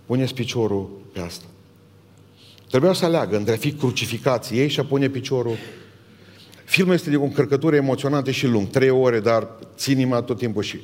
puneți 0.06 0.34
piciorul 0.34 0.90
pe 1.14 1.20
asta. 1.20 1.46
Trebuia 2.70 2.94
să 2.94 3.06
aleagă 3.06 3.38
între 3.38 3.54
a 3.54 3.58
fi 3.58 3.72
crucificați 3.72 4.56
ei 4.56 4.70
și 4.70 4.80
a 4.80 4.84
pune 4.84 5.10
piciorul. 5.10 5.56
Filmul 6.66 6.94
este 6.94 7.10
de 7.10 7.16
o 7.16 7.24
încărcătură 7.24 7.76
emoționantă 7.76 8.32
și 8.32 8.48
lung, 8.48 8.70
trei 8.70 8.90
ore, 8.90 9.20
dar 9.20 9.48
țin 9.76 10.00
inima 10.00 10.22
tot 10.22 10.38
timpul 10.38 10.64
și 10.64 10.80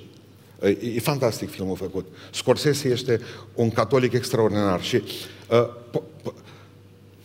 E, 0.61 0.77
e 0.95 0.99
fantastic 0.99 1.49
filmul 1.49 1.75
făcut. 1.75 2.05
Scorsese 2.31 2.87
este 2.87 3.21
un 3.53 3.69
catolic 3.69 4.13
extraordinar 4.13 4.81
și 4.81 4.95
uh, 4.95 5.67
p- 5.89 6.29
p- 6.29 6.33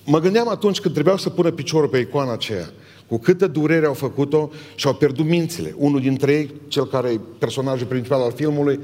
mă 0.04 0.20
gândeam 0.20 0.48
atunci 0.48 0.80
când 0.80 0.92
trebuiau 0.92 1.18
să 1.18 1.30
pună 1.30 1.50
piciorul 1.50 1.88
pe 1.88 1.98
icoana 1.98 2.32
aceea, 2.32 2.70
cu 3.08 3.18
câtă 3.18 3.46
durere 3.46 3.86
au 3.86 3.94
făcut-o 3.94 4.50
și 4.74 4.86
au 4.86 4.94
pierdut 4.94 5.24
mințile. 5.24 5.74
Unul 5.76 6.00
dintre 6.00 6.32
ei, 6.32 6.50
cel 6.68 6.86
care 6.86 7.10
e 7.10 7.20
personajul 7.38 7.86
principal 7.86 8.20
al 8.20 8.32
filmului, 8.32 8.80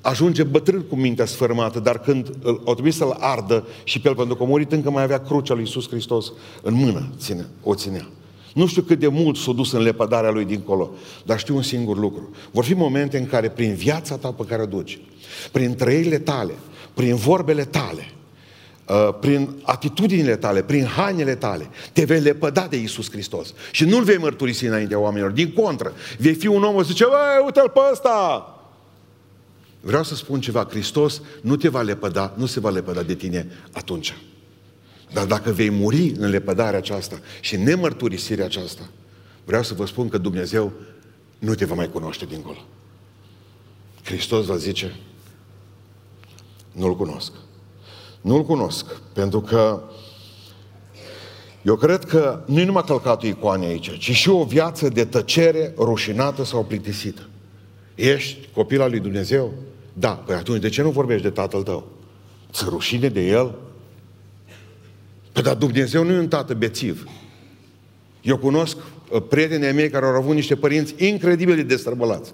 ajunge 0.00 0.42
bătrân 0.42 0.82
cu 0.88 0.96
mintea 0.96 1.24
sfărmată, 1.24 1.80
dar 1.80 1.98
când 1.98 2.30
o 2.64 2.72
trebuie 2.72 2.92
să-l 2.92 3.16
ardă 3.18 3.66
și 3.84 4.00
pe 4.00 4.08
el, 4.08 4.14
pentru 4.14 4.36
că 4.36 4.42
a 4.42 4.46
murit, 4.46 4.72
încă 4.72 4.90
mai 4.90 5.02
avea 5.02 5.20
crucea 5.20 5.54
lui 5.54 5.62
Iisus 5.62 5.88
Hristos 5.88 6.32
în 6.62 6.74
mână, 6.74 7.08
ține, 7.18 7.46
o 7.62 7.74
ținea. 7.74 8.08
Nu 8.54 8.66
știu 8.66 8.82
cât 8.82 8.98
de 8.98 9.08
mult 9.08 9.36
s-a 9.36 9.52
dus 9.52 9.72
în 9.72 9.82
lepădarea 9.82 10.30
lui 10.30 10.44
dincolo, 10.44 10.90
dar 11.24 11.38
știu 11.38 11.56
un 11.56 11.62
singur 11.62 11.98
lucru. 11.98 12.30
Vor 12.50 12.64
fi 12.64 12.74
momente 12.74 13.18
în 13.18 13.26
care 13.26 13.48
prin 13.48 13.74
viața 13.74 14.16
ta 14.16 14.32
pe 14.32 14.44
care 14.44 14.62
o 14.62 14.66
duci, 14.66 15.00
prin 15.52 15.74
trăirile 15.74 16.18
tale, 16.18 16.52
prin 16.94 17.14
vorbele 17.14 17.64
tale, 17.64 18.12
uh, 18.12 18.19
prin 19.20 19.60
atitudinile 19.62 20.36
tale, 20.36 20.62
prin 20.62 20.84
hainele 20.84 21.34
tale, 21.34 21.70
te 21.92 22.04
vei 22.04 22.20
lepăda 22.20 22.66
de 22.66 22.76
Isus 22.76 23.10
Hristos. 23.10 23.54
Și 23.70 23.84
nu-L 23.84 24.02
vei 24.02 24.16
mărturisi 24.16 24.66
înaintea 24.66 24.98
oamenilor. 24.98 25.30
Din 25.30 25.52
contră, 25.52 25.92
vei 26.18 26.34
fi 26.34 26.46
un 26.46 26.62
om 26.62 26.74
o 26.74 26.82
zice, 26.82 27.04
uite-l 27.44 27.68
pe 27.68 27.80
ăsta! 27.92 28.44
Vreau 29.80 30.02
să 30.02 30.14
spun 30.14 30.40
ceva, 30.40 30.66
Hristos 30.70 31.22
nu 31.42 31.56
te 31.56 31.68
va 31.68 31.82
lepăda, 31.82 32.34
nu 32.36 32.46
se 32.46 32.60
va 32.60 32.70
lepăda 32.70 33.02
de 33.02 33.14
tine 33.14 33.46
atunci. 33.72 34.16
Dar 35.12 35.26
dacă 35.26 35.50
vei 35.50 35.70
muri 35.70 36.12
în 36.18 36.28
lepădarea 36.28 36.78
aceasta 36.78 37.20
și 37.40 37.54
în 37.54 37.62
nemărturisirea 37.62 38.44
aceasta, 38.44 38.88
vreau 39.44 39.62
să 39.62 39.74
vă 39.74 39.86
spun 39.86 40.08
că 40.08 40.18
Dumnezeu 40.18 40.72
nu 41.38 41.54
te 41.54 41.64
va 41.64 41.74
mai 41.74 41.90
cunoaște 41.90 42.24
dincolo. 42.24 42.66
Hristos 44.02 44.46
va 44.46 44.56
zice, 44.56 44.96
nu-L 46.72 46.96
cunosc. 46.96 47.32
Nu-L 48.20 48.44
cunosc, 48.44 48.86
pentru 49.12 49.40
că 49.40 49.82
eu 51.62 51.76
cred 51.76 52.04
că 52.04 52.42
nu-i 52.46 52.64
numai 52.64 52.82
călcatul 52.86 53.28
icoane 53.28 53.66
aici, 53.66 53.98
ci 53.98 54.10
și 54.10 54.28
o 54.28 54.44
viață 54.44 54.88
de 54.88 55.04
tăcere 55.04 55.74
rușinată 55.76 56.44
sau 56.44 56.64
plictisită. 56.64 57.28
Ești 57.94 58.48
copil 58.52 58.80
al 58.80 58.90
lui 58.90 59.00
Dumnezeu? 59.00 59.52
Da. 59.92 60.10
Păi 60.10 60.34
atunci 60.34 60.60
de 60.60 60.68
ce 60.68 60.82
nu 60.82 60.90
vorbești 60.90 61.22
de 61.22 61.30
tatăl 61.30 61.62
tău? 61.62 61.88
Ți 62.52 62.64
rușine 62.68 63.08
de 63.08 63.26
el? 63.26 63.54
Păi 65.32 65.42
dar 65.42 65.54
Dumnezeu 65.54 66.04
nu 66.04 66.12
e 66.12 66.18
un 66.18 66.28
tată 66.28 66.54
bețiv. 66.54 67.04
Eu 68.20 68.38
cunosc 68.38 68.76
uh, 69.10 69.22
prietenii 69.28 69.72
mei 69.72 69.90
care 69.90 70.06
au 70.06 70.12
avut 70.12 70.34
niște 70.34 70.56
părinți 70.56 70.94
incredibil 70.96 71.54
de 71.54 71.62
destrăbălați. 71.62 72.32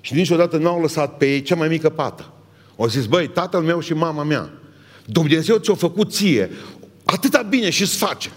Și 0.00 0.14
niciodată 0.14 0.56
n-au 0.56 0.80
lăsat 0.80 1.16
pe 1.16 1.32
ei 1.32 1.42
cea 1.42 1.54
mai 1.54 1.68
mică 1.68 1.88
pată. 1.88 2.32
Au 2.76 2.86
zis, 2.86 3.06
băi, 3.06 3.28
tatăl 3.28 3.60
meu 3.60 3.80
și 3.80 3.92
mama 3.92 4.22
mea, 4.22 4.50
Dumnezeu 5.12 5.56
ți-a 5.56 5.74
făcut 5.74 6.12
ție 6.12 6.50
atâta 7.04 7.42
bine 7.42 7.70
și 7.70 7.82
îți 7.82 7.96
face. 7.96 8.30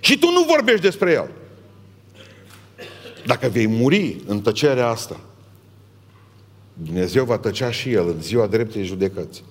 Și 0.00 0.18
tu 0.18 0.26
nu 0.30 0.42
vorbești 0.42 0.80
despre 0.80 1.12
el. 1.12 1.30
Dacă 3.26 3.48
vei 3.48 3.66
muri 3.66 4.16
în 4.26 4.40
tăcerea 4.40 4.88
asta, 4.88 5.20
Dumnezeu 6.72 7.24
va 7.24 7.38
tăcea 7.38 7.70
și 7.70 7.92
El 7.92 8.08
în 8.08 8.22
ziua 8.22 8.46
dreptei 8.46 8.84
judecăți, 8.84 9.44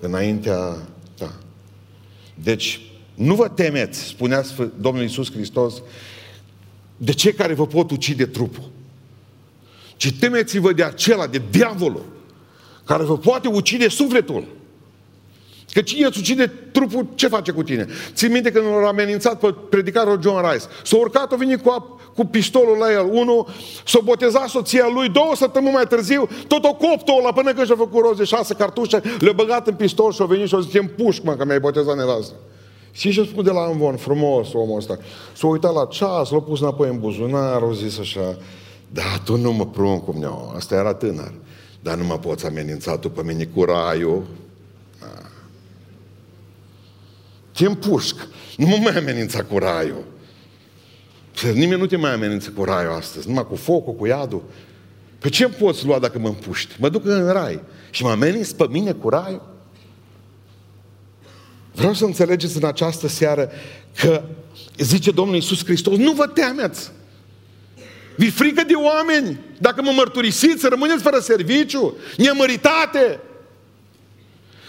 înaintea 0.00 0.88
ta. 1.14 1.38
Deci, 2.34 2.80
nu 3.14 3.34
vă 3.34 3.48
temeți, 3.48 4.00
spunea 4.02 4.44
Domnul 4.80 5.02
Iisus 5.02 5.32
Hristos, 5.32 5.82
de 6.96 7.12
cei 7.12 7.32
care 7.32 7.54
vă 7.54 7.66
pot 7.66 7.90
ucide 7.90 8.26
trupul. 8.26 8.70
Ci 9.96 10.12
temeți-vă 10.12 10.72
de 10.72 10.82
acela, 10.82 11.26
de 11.26 11.42
diavolul, 11.50 12.04
care 12.84 13.02
vă 13.02 13.18
poate 13.18 13.48
ucide 13.48 13.88
sufletul. 13.88 14.58
Că 15.72 15.80
cine 15.80 16.06
îți 16.06 16.18
ucide 16.18 16.52
trupul, 16.72 17.06
ce 17.14 17.28
face 17.28 17.52
cu 17.52 17.62
tine? 17.62 17.86
Țin 18.14 18.32
minte 18.32 18.50
când 18.50 18.64
l-a 18.66 18.88
amenințat 18.88 19.38
pe 19.38 19.54
predicarul 19.68 20.20
John 20.22 20.50
Rice. 20.50 20.64
S-a 20.84 20.96
urcat, 20.96 21.32
a 21.32 21.36
venit 21.36 21.62
cu, 21.62 21.70
ap- 21.70 22.14
cu 22.14 22.24
pistolul 22.24 22.76
la 22.76 22.92
el. 22.92 23.08
Unul 23.10 23.46
s-a 23.84 23.98
botezat 24.04 24.48
soția 24.48 24.90
lui, 24.94 25.08
două 25.08 25.32
săptămâni 25.36 25.72
mai 25.72 25.86
târziu, 25.86 26.28
tot 26.46 26.64
o 26.64 26.72
coptă 26.72 27.12
la 27.24 27.32
până 27.32 27.52
când 27.52 27.66
și-a 27.66 27.76
făcut 27.76 28.02
roze 28.02 28.24
șase 28.24 28.54
cartușe, 28.54 29.02
le-a 29.18 29.32
băgat 29.32 29.66
în 29.66 29.74
pistol 29.74 30.12
și 30.12 30.22
a 30.22 30.24
venit 30.24 30.48
și 30.48 30.54
a 30.54 30.60
zis, 30.60 30.74
îmi 30.74 30.88
pușc, 30.88 31.22
mă, 31.22 31.34
că 31.34 31.44
mi-ai 31.44 31.60
botezat 31.60 31.96
nevastă. 31.96 32.34
Și 32.92 33.10
și 33.10 33.24
spune 33.24 33.42
de 33.42 33.50
la 33.50 33.64
învon, 33.64 33.96
frumos 33.96 34.52
omul 34.52 34.76
ăsta. 34.76 34.98
S-a 35.32 35.46
uitat 35.46 35.74
la 35.74 35.84
ceas, 35.90 36.30
l-a 36.30 36.40
pus 36.40 36.60
înapoi 36.60 36.88
în 36.88 36.98
buzunar, 36.98 37.62
a 37.62 37.72
zis 37.72 37.98
așa, 37.98 38.36
da, 38.92 39.02
tu 39.24 39.36
nu 39.36 39.52
mă 39.52 39.66
prun 39.66 40.00
cum 40.00 40.16
ne 40.18 40.26
Asta 40.56 40.74
era 40.74 40.94
tânăr. 40.94 41.32
Dar 41.82 41.96
nu 41.96 42.04
mă 42.04 42.18
poți 42.18 42.46
amenința 42.46 42.98
tu 42.98 43.10
pe 43.10 43.22
mine 43.22 43.44
cu 43.44 43.64
raiul. 43.64 44.22
Te 47.60 47.66
împușc. 47.66 48.16
Nu 48.56 48.66
mă 48.66 48.76
mai 48.76 48.96
amenința 48.96 49.44
cu 49.44 49.58
raiul. 49.58 50.04
Nimeni 51.54 51.80
nu 51.80 51.86
te 51.86 51.96
mai 51.96 52.12
amenință 52.12 52.50
cu 52.50 52.64
raiul 52.64 52.92
astăzi, 52.92 53.28
numai 53.28 53.46
cu 53.46 53.54
focul, 53.54 53.94
cu 53.94 54.06
iadul. 54.06 54.42
Pe 55.18 55.28
ce 55.28 55.44
îmi 55.44 55.54
poți 55.54 55.86
lua 55.86 55.98
dacă 55.98 56.18
mă 56.18 56.28
împuști? 56.28 56.74
Mă 56.78 56.88
duc 56.88 57.04
în 57.04 57.32
rai 57.32 57.62
și 57.90 58.02
mă 58.02 58.10
ameninți 58.10 58.56
pe 58.56 58.66
mine 58.70 58.92
cu 58.92 59.08
raiul? 59.08 59.56
Vreau 61.72 61.94
să 61.94 62.04
înțelegeți 62.04 62.56
în 62.56 62.64
această 62.64 63.08
seară 63.08 63.50
că 63.96 64.22
zice 64.78 65.10
Domnul 65.10 65.34
Iisus 65.34 65.64
Hristos, 65.64 65.96
nu 65.96 66.12
vă 66.12 66.26
temeți. 66.26 66.90
Vi 68.16 68.30
frică 68.30 68.62
de 68.66 68.74
oameni? 68.74 69.40
Dacă 69.58 69.82
mă 69.82 69.92
mărturisiți, 69.94 70.68
rămâneți 70.68 71.02
fără 71.02 71.18
serviciu, 71.18 71.96
nemăritate. 72.16 73.20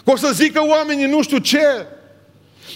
Că 0.04 0.10
o 0.10 0.16
să 0.16 0.30
zică 0.34 0.60
oamenii 0.66 1.06
nu 1.06 1.22
știu 1.22 1.38
ce. 1.38 1.86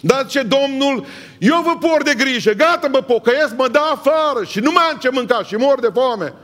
Dar 0.01 0.27
ce 0.27 0.43
Domnul, 0.43 1.07
eu 1.39 1.63
vă 1.63 1.89
por 1.89 2.03
de 2.03 2.15
grijă, 2.15 2.53
gata 2.53 2.89
mă 2.89 3.01
pocăiesc, 3.01 3.57
mă 3.57 3.69
dă 3.69 3.81
afară 3.93 4.45
și 4.45 4.61
nu 4.61 4.71
mai 4.73 4.83
am 4.91 4.99
ce 4.99 5.09
mânca 5.11 5.43
și 5.43 5.55
mor 5.55 5.81
de 5.81 5.89
foame. 5.93 6.35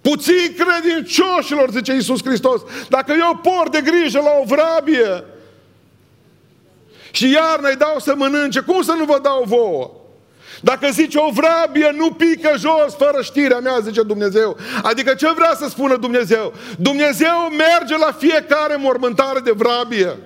Puțin 0.00 0.56
credincioșilor, 0.58 1.70
zice 1.70 1.92
Iisus 1.92 2.24
Hristos, 2.24 2.60
dacă 2.88 3.12
eu 3.18 3.40
por 3.42 3.68
de 3.68 3.80
grijă 3.80 4.18
la 4.18 4.30
o 4.40 4.44
vrabie 4.44 5.24
și 7.10 7.32
iarna 7.32 7.68
îi 7.68 7.76
dau 7.76 7.98
să 7.98 8.14
mănânce, 8.16 8.60
cum 8.60 8.82
să 8.82 8.92
nu 8.92 9.04
vă 9.04 9.18
dau 9.22 9.44
vouă? 9.46 9.90
Dacă 10.60 10.88
zice 10.90 11.18
o 11.18 11.30
vrabie 11.30 11.94
nu 11.96 12.10
pică 12.10 12.54
jos 12.58 12.94
fără 12.98 13.22
știrea 13.22 13.58
mea, 13.58 13.78
zice 13.82 14.02
Dumnezeu. 14.02 14.56
Adică 14.82 15.14
ce 15.14 15.32
vrea 15.32 15.54
să 15.56 15.68
spună 15.68 15.96
Dumnezeu? 15.96 16.52
Dumnezeu 16.78 17.50
merge 17.58 17.96
la 17.96 18.12
fiecare 18.18 18.76
mormântare 18.76 19.40
de 19.40 19.50
vrabie. 19.50 20.18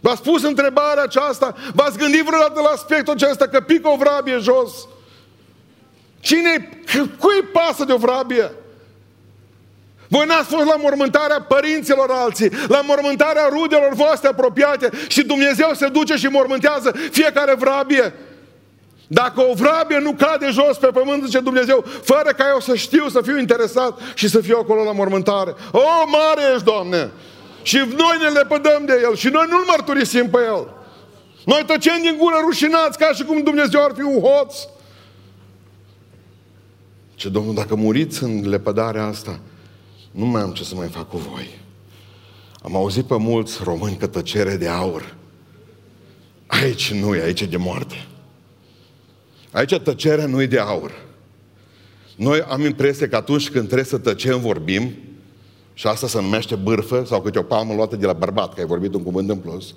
V-ați 0.00 0.22
pus 0.22 0.42
întrebarea 0.42 1.02
aceasta? 1.02 1.54
V-ați 1.74 1.98
gândit 1.98 2.22
vreodată 2.22 2.60
la 2.60 2.68
aspectul 2.68 3.14
acesta 3.14 3.46
că 3.48 3.60
pică 3.60 3.88
o 3.88 3.96
vrabie 3.96 4.38
jos? 4.38 4.88
Cine, 6.20 6.82
cui 7.18 7.42
pasă 7.52 7.84
de 7.84 7.92
o 7.92 7.96
vrabie? 7.96 8.52
Voi 10.08 10.26
n-ați 10.26 10.48
fost 10.48 10.64
la 10.64 10.76
mormântarea 10.76 11.40
părinților 11.40 12.10
alții, 12.10 12.50
la 12.68 12.80
mormântarea 12.80 13.48
rudelor 13.48 13.94
voastre 13.94 14.28
apropiate 14.28 14.90
și 15.08 15.22
Dumnezeu 15.22 15.70
se 15.72 15.88
duce 15.88 16.14
și 16.14 16.26
mormântează 16.26 16.94
fiecare 17.10 17.54
vrabie. 17.54 18.14
Dacă 19.06 19.40
o 19.40 19.54
vrabie 19.54 19.98
nu 19.98 20.12
cade 20.12 20.50
jos 20.50 20.76
pe 20.76 20.86
pământ, 20.86 21.24
zice 21.24 21.40
Dumnezeu, 21.40 21.84
fără 22.02 22.30
ca 22.36 22.44
eu 22.52 22.60
să 22.60 22.74
știu, 22.74 23.08
să 23.08 23.20
fiu 23.20 23.38
interesat 23.38 23.98
și 24.14 24.28
să 24.28 24.40
fiu 24.40 24.58
acolo 24.62 24.82
la 24.82 24.92
mormântare. 24.92 25.54
O, 25.72 25.80
mare 26.06 26.52
ești, 26.52 26.64
Doamne! 26.64 27.10
Și 27.68 27.76
noi 27.76 28.16
ne 28.20 28.28
lepădăm 28.28 28.84
de 28.86 29.00
El 29.02 29.16
și 29.16 29.28
noi 29.28 29.46
nu-L 29.48 29.64
mărturisim 29.66 30.30
pe 30.30 30.38
El. 30.46 30.74
Noi 31.44 31.62
tăcem 31.66 32.00
din 32.02 32.16
gură 32.18 32.36
rușinați 32.44 32.98
ca 32.98 33.12
și 33.12 33.24
cum 33.24 33.42
Dumnezeu 33.42 33.84
ar 33.84 33.92
fi 33.94 34.00
un 34.00 34.20
hoț. 34.20 34.54
Ce 37.14 37.28
Domnul, 37.28 37.54
dacă 37.54 37.74
muriți 37.74 38.22
în 38.22 38.48
lepădarea 38.48 39.04
asta, 39.04 39.40
nu 40.10 40.26
mai 40.26 40.42
am 40.42 40.52
ce 40.52 40.64
să 40.64 40.74
mai 40.74 40.88
fac 40.88 41.08
cu 41.08 41.16
voi. 41.16 41.60
Am 42.62 42.76
auzit 42.76 43.04
pe 43.04 43.16
mulți 43.18 43.60
români 43.62 43.96
că 43.96 44.06
tăcere 44.06 44.56
de 44.56 44.68
aur. 44.68 45.14
Aici 46.46 46.92
nu 46.92 47.14
e, 47.14 47.22
aici 47.22 47.40
e 47.40 47.46
de 47.46 47.56
moarte. 47.56 48.06
Aici 49.50 49.78
tăcerea 49.78 50.26
nu 50.26 50.42
e 50.42 50.46
de 50.46 50.58
aur. 50.58 50.92
Noi 52.16 52.42
am 52.42 52.60
impresia 52.60 53.08
că 53.08 53.16
atunci 53.16 53.50
când 53.50 53.64
trebuie 53.64 53.86
să 53.86 53.98
tăcem, 53.98 54.40
vorbim, 54.40 54.94
și 55.78 55.86
asta 55.86 56.06
se 56.06 56.20
numește 56.20 56.54
bârfă 56.54 57.04
sau 57.06 57.22
câte 57.22 57.38
o 57.38 57.42
palmă 57.42 57.74
luată 57.74 57.96
de 57.96 58.06
la 58.06 58.12
bărbat, 58.12 58.54
că 58.54 58.60
ai 58.60 58.66
vorbit 58.66 58.94
un 58.94 59.02
cuvânt 59.02 59.30
în 59.30 59.36
plus. 59.36 59.74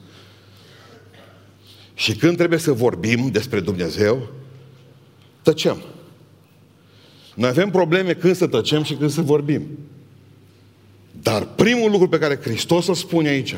Și 1.93 2.15
când 2.15 2.37
trebuie 2.37 2.59
să 2.59 2.71
vorbim 2.71 3.27
despre 3.27 3.59
Dumnezeu, 3.59 4.27
tăcem. 5.41 5.77
Noi 7.35 7.49
avem 7.49 7.69
probleme 7.69 8.13
când 8.13 8.35
să 8.35 8.47
tăcem 8.47 8.83
și 8.83 8.93
când 8.93 9.09
să 9.09 9.21
vorbim. 9.21 9.67
Dar 11.21 11.47
primul 11.55 11.91
lucru 11.91 12.09
pe 12.09 12.19
care 12.19 12.39
Hristos 12.41 12.87
îl 12.87 12.95
spune 12.95 13.29
aici, 13.29 13.57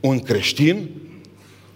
un 0.00 0.18
creștin, 0.18 0.88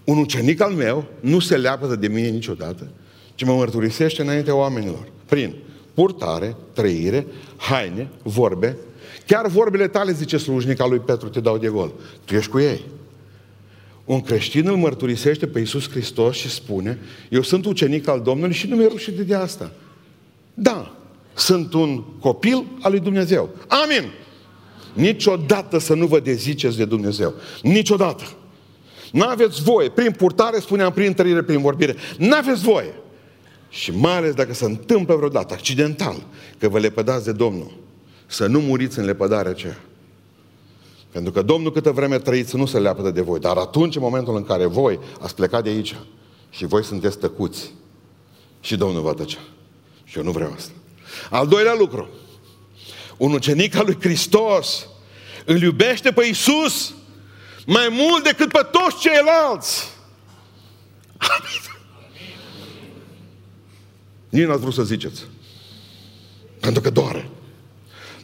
un 0.04 0.18
ucenic 0.18 0.60
al 0.60 0.72
meu, 0.72 1.04
nu 1.20 1.38
se 1.38 1.56
leapă 1.56 1.96
de 1.96 2.08
mine 2.08 2.28
niciodată, 2.28 2.90
ci 3.34 3.44
mă 3.44 3.54
mărturisește 3.54 4.22
înaintea 4.22 4.54
oamenilor. 4.54 5.08
Prin 5.24 5.54
purtare, 5.94 6.56
trăire, 6.72 7.26
haine, 7.56 8.08
vorbe. 8.22 8.76
Chiar 9.28 9.47
vorbele 9.47 9.88
tale, 9.88 10.12
zice 10.12 10.37
slujnica 10.37 10.87
lui 10.87 10.99
Petru, 10.99 11.28
te 11.28 11.40
dau 11.40 11.58
de 11.58 11.68
gol. 11.68 11.92
Tu 12.25 12.35
ești 12.35 12.50
cu 12.50 12.58
ei. 12.58 12.85
Un 14.04 14.20
creștin 14.20 14.68
îl 14.68 14.76
mărturisește 14.76 15.47
pe 15.47 15.58
Iisus 15.58 15.90
Hristos 15.90 16.37
și 16.37 16.50
spune, 16.50 16.99
eu 17.28 17.42
sunt 17.42 17.64
ucenic 17.64 18.08
al 18.08 18.20
Domnului 18.20 18.54
și 18.54 18.66
nu 18.66 18.76
mi-e 18.76 18.87
rușine 18.87 19.23
de 19.23 19.35
asta. 19.35 19.73
Da, 20.54 20.97
sunt 21.35 21.73
un 21.73 22.02
copil 22.20 22.64
al 22.80 22.90
lui 22.90 23.00
Dumnezeu. 23.00 23.49
Amin! 23.66 24.11
Niciodată 24.92 25.78
să 25.78 25.94
nu 25.94 26.06
vă 26.06 26.20
deziceți 26.20 26.76
de 26.76 26.85
Dumnezeu. 26.85 27.35
Niciodată. 27.62 28.25
Nu 29.12 29.25
aveți 29.25 29.62
voie. 29.62 29.88
Prin 29.88 30.11
purtare, 30.11 30.58
spuneam, 30.58 30.92
prin 30.92 31.14
trăire, 31.14 31.42
prin 31.42 31.61
vorbire. 31.61 31.97
Nu 32.18 32.35
aveți 32.35 32.62
voie. 32.62 32.94
Și 33.68 33.90
mai 33.90 34.16
ales 34.16 34.35
dacă 34.35 34.54
se 34.54 34.64
întâmplă 34.64 35.14
vreodată, 35.14 35.54
accidental, 35.54 36.23
că 36.58 36.68
vă 36.68 36.78
lepădați 36.78 37.25
de 37.25 37.32
Domnul, 37.32 37.87
să 38.30 38.47
nu 38.47 38.61
muriți 38.61 38.99
în 38.99 39.04
lepădarea 39.04 39.50
aceea. 39.50 39.80
Pentru 41.11 41.32
că 41.32 41.42
Domnul 41.42 41.73
câtă 41.73 41.90
vreme 41.90 42.18
trăiți 42.18 42.56
nu 42.56 42.66
se 42.66 42.78
leapădă 42.78 43.11
de 43.11 43.20
voi. 43.20 43.38
Dar 43.40 43.56
atunci, 43.56 43.97
în 43.97 44.02
momentul 44.02 44.37
în 44.37 44.44
care 44.44 44.66
voi 44.66 44.99
ați 45.20 45.35
plecat 45.35 45.62
de 45.62 45.68
aici 45.68 45.97
și 46.50 46.66
voi 46.66 46.85
sunteți 46.85 47.18
tăcuți, 47.18 47.73
și 48.61 48.76
Domnul 48.76 49.02
va 49.02 49.12
tăcea. 49.12 49.38
Și 50.04 50.18
eu 50.18 50.25
nu 50.25 50.30
vreau 50.30 50.52
asta. 50.52 50.73
Al 51.30 51.47
doilea 51.47 51.75
lucru. 51.75 52.08
Un 53.16 53.32
ucenic 53.32 53.75
al 53.75 53.85
lui 53.85 53.97
Hristos 54.00 54.87
îl 55.44 55.62
iubește 55.62 56.12
pe 56.12 56.26
Iisus 56.26 56.94
mai 57.66 57.88
mult 57.90 58.25
decât 58.25 58.52
pe 58.52 58.66
toți 58.70 58.99
ceilalți. 59.00 59.88
Amin. 61.16 61.82
Nici 64.28 64.47
n-ați 64.47 64.61
vrut 64.61 64.75
să 64.75 64.82
ziceți. 64.82 65.25
Pentru 66.61 66.80
că 66.80 66.90
doare. 66.90 67.30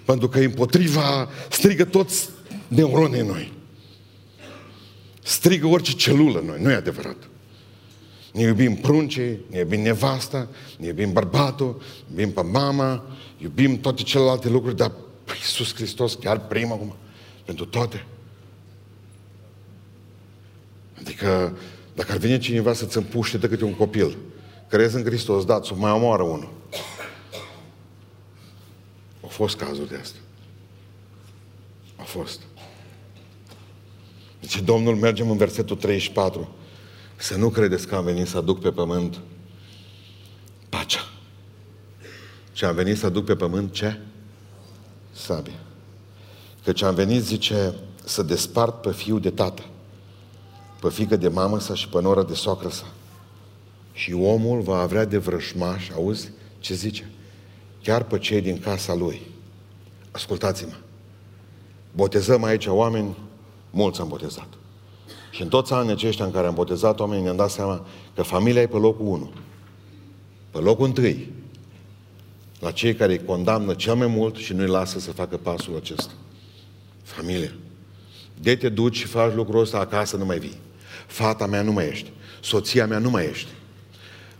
Pentru 0.04 0.28
că 0.28 0.38
împotriva 0.38 1.28
strigă 1.50 1.84
toți 1.84 2.28
neuronii 2.68 3.23
noi. 3.23 3.52
Strigă 5.23 5.66
orice 5.66 5.92
celulă 5.92 6.42
noi. 6.46 6.62
Nu 6.62 6.70
e 6.70 6.75
adevărat. 6.75 7.16
Ne 8.32 8.42
iubim 8.42 8.76
pruncii, 8.76 9.40
ne 9.50 9.58
iubim 9.58 9.80
nevasta, 9.80 10.49
ne 10.78 10.87
iubim 10.87 11.12
bărbatul, 11.12 11.82
ne 12.06 12.20
iubim 12.20 12.34
pe 12.34 12.42
mama, 12.42 13.04
iubim 13.38 13.80
toate 13.80 14.02
celelalte 14.02 14.49
lucruri, 14.49 14.76
dar 14.76 14.92
Iisus 15.37 15.75
Hristos 15.75 16.14
chiar 16.14 16.46
prim 16.46 16.73
acum, 16.73 16.94
pentru 17.44 17.64
toate. 17.64 18.06
Adică, 21.00 21.56
dacă 21.94 22.12
ar 22.12 22.18
veni 22.18 22.38
cineva 22.38 22.73
să-ți 22.73 22.96
împuște 22.96 23.38
de 23.38 23.49
câte 23.49 23.64
un 23.64 23.75
copil, 23.75 24.16
crezi 24.68 24.96
în 24.96 25.04
Hristos, 25.04 25.44
dați 25.44 25.73
mai 25.76 25.90
omoară 25.90 26.23
unul. 26.23 26.52
Au 29.34 29.40
fost 29.46 29.56
cazuri 29.56 29.88
de 29.88 29.96
asta. 29.96 30.18
Au 31.96 32.04
fost. 32.04 32.40
Deci 34.40 34.60
Domnul, 34.60 34.96
mergem 34.96 35.30
în 35.30 35.36
versetul 35.36 35.76
34, 35.76 36.48
să 37.16 37.36
nu 37.36 37.48
credeți 37.48 37.86
că 37.86 37.94
am 37.94 38.04
venit 38.04 38.26
să 38.26 38.36
aduc 38.36 38.60
pe 38.60 38.70
pământ 38.70 39.20
pacea. 40.68 41.00
Ce 42.52 42.66
am 42.66 42.74
venit 42.74 42.98
să 42.98 43.06
aduc 43.06 43.24
pe 43.24 43.36
pământ 43.36 43.72
ce? 43.72 44.00
Sabie. 45.12 45.58
Căci 46.64 46.82
am 46.82 46.94
venit, 46.94 47.22
zice, 47.22 47.74
să 48.04 48.22
despart 48.22 48.80
pe 48.80 48.92
fiul 48.92 49.20
de 49.20 49.30
tată, 49.30 49.62
pe 50.80 50.90
fică 50.90 51.16
de 51.16 51.28
mamă 51.28 51.58
sa 51.58 51.74
și 51.74 51.88
pe 51.88 52.00
noră 52.00 52.22
de 52.22 52.34
soacră 52.34 52.68
sa. 52.68 52.86
Și 53.92 54.12
omul 54.12 54.60
va 54.60 54.78
avea 54.78 55.04
de 55.04 55.18
vrășmaș, 55.18 55.90
auzi 55.90 56.30
ce 56.58 56.74
zice? 56.74 57.13
Chiar 57.84 58.02
pe 58.02 58.18
cei 58.18 58.40
din 58.40 58.58
casa 58.58 58.94
lui. 58.94 59.20
Ascultați-mă. 60.10 60.73
Botezăm 61.92 62.44
aici 62.44 62.66
oameni, 62.66 63.16
mulți 63.70 64.00
am 64.00 64.08
botezat. 64.08 64.49
Și 65.30 65.42
în 65.42 65.49
toți 65.49 65.73
anii 65.73 65.92
aceștia 65.92 66.25
în 66.25 66.30
care 66.30 66.47
am 66.47 66.54
botezat 66.54 67.00
oamenii, 67.00 67.23
ne-am 67.23 67.36
dat 67.36 67.50
seama 67.50 67.86
că 68.14 68.23
familia 68.23 68.62
e 68.62 68.66
pe 68.66 68.76
locul 68.76 69.06
1. 69.06 69.32
Pe 70.50 70.58
locul 70.58 70.92
1. 70.99 71.08
La 72.60 72.70
cei 72.70 72.94
care 72.94 73.12
îi 73.12 73.25
condamnă 73.25 73.75
cel 73.75 73.94
mai 73.94 74.06
mult 74.06 74.36
și 74.36 74.52
nu-i 74.52 74.66
lasă 74.66 74.99
să 74.99 75.12
facă 75.12 75.36
pasul 75.36 75.76
acesta. 75.76 76.12
Familia. 77.02 77.52
De 78.40 78.56
te 78.56 78.68
duci 78.68 78.97
și 78.97 79.06
faci 79.06 79.34
lucrul 79.34 79.60
ăsta 79.60 79.78
acasă, 79.78 80.16
nu 80.16 80.25
mai 80.25 80.38
vii. 80.38 80.58
Fata 81.06 81.47
mea 81.47 81.62
nu 81.62 81.73
mai 81.73 81.88
ești. 81.88 82.12
Soția 82.40 82.86
mea 82.86 82.99
nu 82.99 83.10
mai 83.10 83.26
ești. 83.26 83.50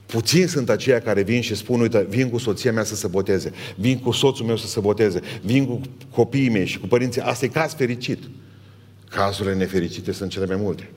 Puțini 0.07 0.49
sunt 0.49 0.69
aceia 0.69 1.01
care 1.01 1.23
vin 1.23 1.41
și 1.41 1.55
spun, 1.55 1.81
uite, 1.81 2.07
vin 2.09 2.31
cu 2.31 2.39
soția 2.39 2.73
mea 2.73 2.85
să 2.85 2.95
se 2.95 3.07
boteze, 3.07 3.53
vin 3.77 3.99
cu 3.99 4.11
soțul 4.11 4.47
meu 4.47 4.57
să 4.57 4.67
se 4.67 4.81
boteze, 4.81 5.21
vin 5.43 5.67
cu 5.67 5.81
copiii 6.11 6.49
mei 6.49 6.67
și 6.67 6.79
cu 6.79 6.87
părinții. 6.87 7.21
Asta 7.21 7.45
e 7.45 7.49
caz 7.49 7.75
fericit. 7.75 8.23
Cazurile 9.09 9.55
nefericite 9.55 10.13
sunt 10.13 10.31
cele 10.31 10.47
mai 10.47 10.57
multe. 10.57 10.91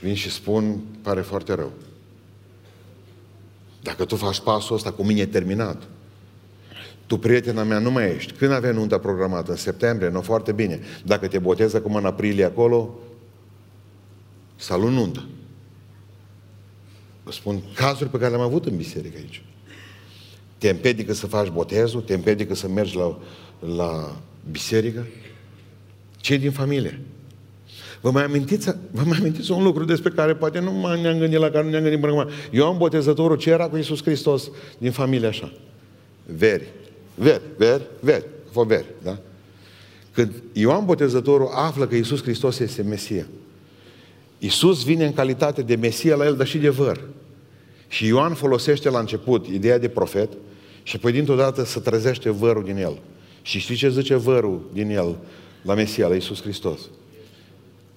Vin 0.00 0.14
și 0.14 0.30
spun, 0.30 0.80
pare 1.02 1.20
foarte 1.20 1.54
rău. 1.54 1.72
Dacă 3.82 4.04
tu 4.04 4.16
faci 4.16 4.40
pasul 4.40 4.76
ăsta, 4.76 4.92
cu 4.92 5.02
mine 5.02 5.20
e 5.20 5.26
terminat. 5.26 5.82
Tu, 7.06 7.18
prietena 7.18 7.62
mea, 7.62 7.78
nu 7.78 7.90
mai 7.90 8.14
ești. 8.14 8.32
Când 8.32 8.52
avea 8.52 8.72
nunta 8.72 8.98
programată? 8.98 9.50
În 9.50 9.56
septembrie? 9.56 10.10
Nu, 10.10 10.20
foarte 10.20 10.52
bine. 10.52 10.80
Dacă 11.04 11.28
te 11.28 11.38
botezi 11.38 11.76
acum 11.76 11.94
în 11.94 12.04
aprilie 12.04 12.44
acolo, 12.44 12.98
salut 14.56 14.90
nuntă. 14.90 15.24
Vă 17.22 17.32
spun 17.32 17.62
cazuri 17.74 18.10
pe 18.10 18.18
care 18.18 18.30
le-am 18.30 18.42
avut 18.42 18.66
în 18.66 18.76
biserică 18.76 19.16
aici. 19.16 19.42
Te 20.58 20.68
împedică 20.68 21.12
să 21.12 21.26
faci 21.26 21.48
botezul, 21.48 22.00
te 22.00 22.14
împedică 22.14 22.54
să 22.54 22.68
mergi 22.68 22.96
la, 22.96 23.18
la 23.74 24.16
biserică. 24.50 25.06
Cei 26.16 26.38
din 26.38 26.50
familie. 26.50 27.00
Vă 28.00 28.10
mai, 28.10 28.24
amintiți, 28.24 28.74
vă 28.90 29.02
mai 29.04 29.18
amintiți 29.18 29.50
un 29.50 29.62
lucru 29.62 29.84
despre 29.84 30.10
care 30.10 30.34
poate 30.34 30.58
nu 30.58 30.94
ne-am 31.00 31.18
gândit 31.18 31.38
la 31.38 31.50
care 31.50 31.64
nu 31.64 31.70
ne-am 31.70 31.82
gândit 31.82 32.00
până 32.00 32.12
acum. 32.12 32.30
Eu 32.50 32.66
am 32.66 32.78
botezătorul, 32.78 33.36
ce 33.36 33.50
era 33.50 33.68
cu 33.68 33.76
Iisus 33.76 34.02
Hristos 34.02 34.50
din 34.78 34.90
familie 34.90 35.26
așa? 35.26 35.52
Veri. 36.26 36.68
Veri, 37.14 37.42
veri, 37.56 37.82
veri. 38.00 38.24
A 38.24 38.52
fost 38.52 38.68
veri, 38.68 38.86
da? 39.02 39.18
Când 40.12 40.42
Ioan 40.52 40.84
Botezătorul 40.84 41.50
află 41.52 41.86
că 41.86 41.94
Iisus 41.94 42.22
Hristos 42.22 42.58
este 42.58 42.82
Mesia, 42.82 43.26
Iisus 44.42 44.84
vine 44.84 45.04
în 45.04 45.12
calitate 45.12 45.62
de 45.62 45.74
Mesia 45.74 46.16
la 46.16 46.24
el, 46.24 46.36
dar 46.36 46.46
și 46.46 46.58
de 46.58 46.68
văr. 46.68 47.00
Și 47.88 48.06
Ioan 48.06 48.34
folosește 48.34 48.90
la 48.90 48.98
început 48.98 49.46
ideea 49.46 49.78
de 49.78 49.88
profet 49.88 50.28
și 50.82 50.96
apoi 50.96 51.12
dintr-o 51.12 51.34
dată 51.34 51.64
se 51.64 51.80
trezește 51.80 52.30
vărul 52.30 52.64
din 52.64 52.76
el. 52.76 52.98
Și 53.42 53.58
știi 53.58 53.74
ce 53.74 53.90
zice 53.90 54.14
vărul 54.14 54.70
din 54.72 54.90
el 54.90 55.16
la 55.62 55.74
Mesia, 55.74 56.08
la 56.08 56.14
Iisus 56.14 56.42
Hristos? 56.42 56.80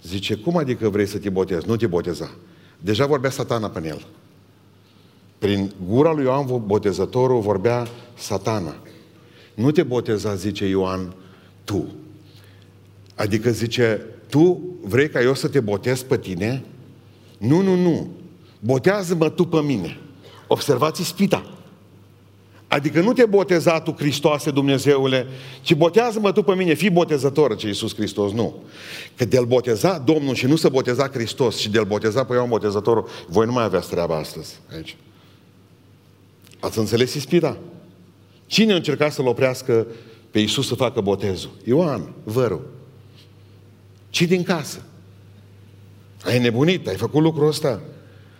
Zice, 0.03 0.35
cum 0.35 0.57
adică 0.57 0.89
vrei 0.89 1.05
să 1.05 1.17
te 1.17 1.29
botezi? 1.29 1.67
Nu 1.67 1.75
te 1.75 1.87
boteza. 1.87 2.31
Deja 2.79 3.05
vorbea 3.05 3.29
satana 3.29 3.69
pe 3.69 3.87
el. 3.87 4.05
Prin 5.37 5.73
gura 5.87 6.11
lui 6.11 6.23
Ioan 6.23 6.45
Botezătorul 6.65 7.41
vorbea 7.41 7.87
satana. 8.13 8.75
Nu 9.53 9.71
te 9.71 9.83
boteza, 9.83 10.35
zice 10.35 10.65
Ioan, 10.65 11.15
tu. 11.63 11.95
Adică 13.15 13.51
zice, 13.51 14.05
tu 14.33 14.61
vrei 14.81 15.09
ca 15.09 15.21
eu 15.21 15.33
să 15.33 15.47
te 15.47 15.59
botez 15.59 16.01
pe 16.01 16.17
tine? 16.17 16.63
Nu, 17.37 17.61
nu, 17.61 17.75
nu. 17.75 18.07
Botează-mă 18.59 19.29
tu 19.29 19.45
pe 19.45 19.61
mine. 19.61 19.97
Observați 20.47 21.03
spita. 21.03 21.57
Adică 22.67 23.01
nu 23.01 23.13
te 23.13 23.25
boteza 23.25 23.79
tu, 23.79 23.95
Hristoase, 23.97 24.51
Dumnezeule, 24.51 25.27
ci 25.61 25.75
botează-mă 25.75 26.31
tu 26.31 26.43
pe 26.43 26.55
mine, 26.55 26.73
fii 26.73 26.89
botezător, 26.89 27.55
ce 27.55 27.67
Iisus 27.67 27.95
Hristos, 27.95 28.31
nu. 28.31 28.63
Că 29.15 29.25
de-l 29.25 29.45
boteza 29.45 29.97
Domnul 29.97 30.35
și 30.35 30.45
nu 30.45 30.55
să 30.55 30.69
boteza 30.69 31.07
Hristos 31.07 31.57
și 31.57 31.69
de-l 31.69 31.85
boteza 31.85 32.23
pe 32.23 32.33
Ioan 32.33 32.49
Botezătorul, 32.49 33.07
voi 33.27 33.45
nu 33.45 33.51
mai 33.51 33.63
aveați 33.63 33.89
treaba 33.89 34.15
astăzi 34.17 34.59
aici. 34.75 34.95
Ați 36.59 36.79
înțeles 36.79 37.13
ispita? 37.13 37.57
Cine 38.45 38.73
a 38.73 38.75
încercat 38.75 39.11
să-l 39.11 39.27
oprească 39.27 39.87
pe 40.31 40.39
Iisus 40.39 40.67
să 40.67 40.75
facă 40.75 41.01
botezul? 41.01 41.51
Ioan, 41.63 42.13
vărul. 42.23 42.81
Ci 44.13 44.21
din 44.21 44.43
casă. 44.43 44.81
Ai 46.25 46.39
nebunit, 46.39 46.87
ai 46.87 46.95
făcut 46.95 47.21
lucrul 47.21 47.47
ăsta. 47.47 47.79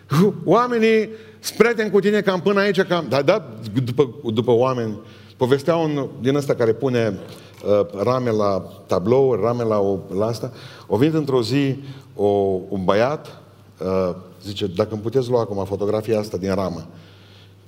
Oamenii 0.45 1.09
sunt 1.39 1.91
cu 1.91 1.99
tine 1.99 2.21
cam 2.21 2.41
până 2.41 2.59
aici, 2.59 2.81
cam... 2.81 3.05
Da, 3.09 3.21
da, 3.21 3.49
după, 3.83 4.09
după 4.33 4.51
oameni. 4.51 4.99
Povestea 5.37 5.75
un 5.75 6.07
din 6.21 6.35
ăsta 6.35 6.55
care 6.55 6.73
pune 6.73 7.19
uh, 7.65 8.03
rame 8.03 8.29
la 8.29 8.59
tablou, 8.87 9.33
rame 9.43 9.63
la, 9.63 9.79
o, 9.79 9.97
la 10.17 10.25
asta. 10.25 10.51
O 10.87 10.97
venit 10.97 11.13
într-o 11.13 11.41
zi 11.41 11.75
o, 12.15 12.27
un 12.69 12.83
băiat 12.83 13.41
uh, 13.77 14.15
zice, 14.43 14.67
dacă 14.67 14.89
îmi 14.91 15.01
puteți 15.01 15.29
lua 15.29 15.41
acum 15.41 15.65
fotografia 15.65 16.19
asta 16.19 16.37
din 16.37 16.53
ramă, 16.53 16.87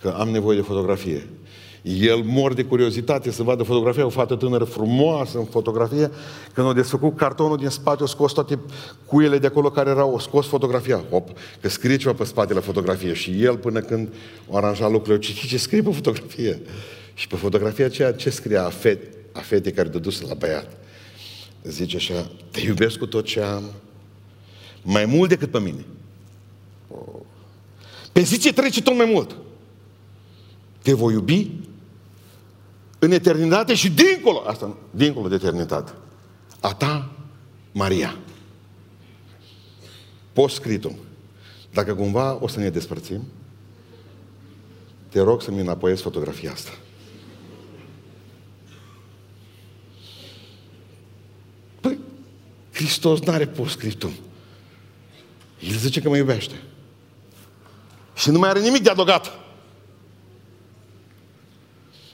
că 0.01 0.15
am 0.19 0.29
nevoie 0.29 0.57
de 0.57 0.63
fotografie. 0.63 1.29
El 1.87 2.21
mor 2.23 2.53
de 2.53 2.63
curiozitate 2.63 3.31
să 3.31 3.43
vadă 3.43 3.63
fotografia, 3.63 4.05
o 4.05 4.09
fată 4.09 4.35
tânără 4.35 4.63
frumoasă 4.63 5.37
în 5.37 5.45
fotografie. 5.45 6.11
Când 6.53 6.67
au 6.67 6.73
desfăcut 6.73 7.17
cartonul 7.17 7.57
din 7.57 7.69
spate, 7.69 8.01
au 8.01 8.07
scos 8.07 8.31
toate 8.31 8.59
cuiele 9.05 9.37
de 9.37 9.47
acolo 9.47 9.69
care 9.69 9.89
erau, 9.89 10.09
au 10.09 10.19
scos 10.19 10.47
fotografia. 10.47 11.03
Hop, 11.09 11.29
că 11.61 11.69
scrie 11.69 11.97
ceva 11.97 12.13
pe 12.13 12.23
spatele 12.23 12.59
fotografie. 12.59 13.13
Și 13.13 13.43
el, 13.43 13.57
până 13.57 13.79
când 13.79 14.13
o 14.47 14.57
aranja 14.57 14.87
lucrurile, 14.87 15.19
ce, 15.19 15.47
ce 15.47 15.57
scrie 15.57 15.81
pe 15.81 15.91
fotografie? 15.91 16.61
Și 17.13 17.27
pe 17.27 17.35
fotografia 17.35 17.85
aceea, 17.85 18.13
ce 18.13 18.29
scria 18.29 18.65
a, 18.65 18.69
fet, 18.69 19.03
a 19.31 19.39
fetei 19.39 19.71
care 19.71 19.87
dăduse 19.87 20.25
la 20.27 20.33
băiat? 20.33 20.77
Zice 21.63 21.95
așa, 21.95 22.31
te 22.51 22.61
iubesc 22.61 22.97
cu 22.97 23.05
tot 23.05 23.25
ce 23.25 23.41
am, 23.41 23.63
mai 24.81 25.05
mult 25.05 25.29
decât 25.29 25.51
pe 25.51 25.59
mine. 25.59 25.85
Pe 28.11 28.21
zi 28.21 28.37
ce 28.37 28.53
trece 28.53 28.81
tot 28.81 28.95
mai 28.95 29.09
mult. 29.13 29.35
Te 30.81 30.93
voi 30.93 31.13
iubi 31.13 31.51
în 33.05 33.11
eternitate 33.11 33.73
și 33.73 33.91
dincolo, 33.91 34.43
asta, 34.47 34.77
dincolo 34.91 35.27
de 35.27 35.35
eternitate. 35.35 35.91
A 36.59 36.73
ta, 36.73 37.11
Maria. 37.71 38.15
Post-scritum. 40.33 40.95
Dacă 41.73 41.95
cumva 41.95 42.37
o 42.41 42.47
să 42.47 42.59
ne 42.59 42.69
despărțim, 42.69 43.21
te 45.09 45.21
rog 45.21 45.41
să-mi 45.41 45.59
înapoiezi 45.59 46.01
fotografia 46.01 46.51
asta. 46.51 46.71
Păi, 51.81 51.99
Hristos 52.73 53.19
nu 53.19 53.31
are 53.31 53.47
post-scriptum. 53.47 54.11
El 55.59 55.75
zice 55.75 56.01
că 56.01 56.09
mă 56.09 56.17
iubește. 56.17 56.61
Și 58.15 58.29
nu 58.29 58.39
mai 58.39 58.49
are 58.49 58.59
nimic 58.59 58.83
de 58.83 58.89
adăugat. 58.89 59.44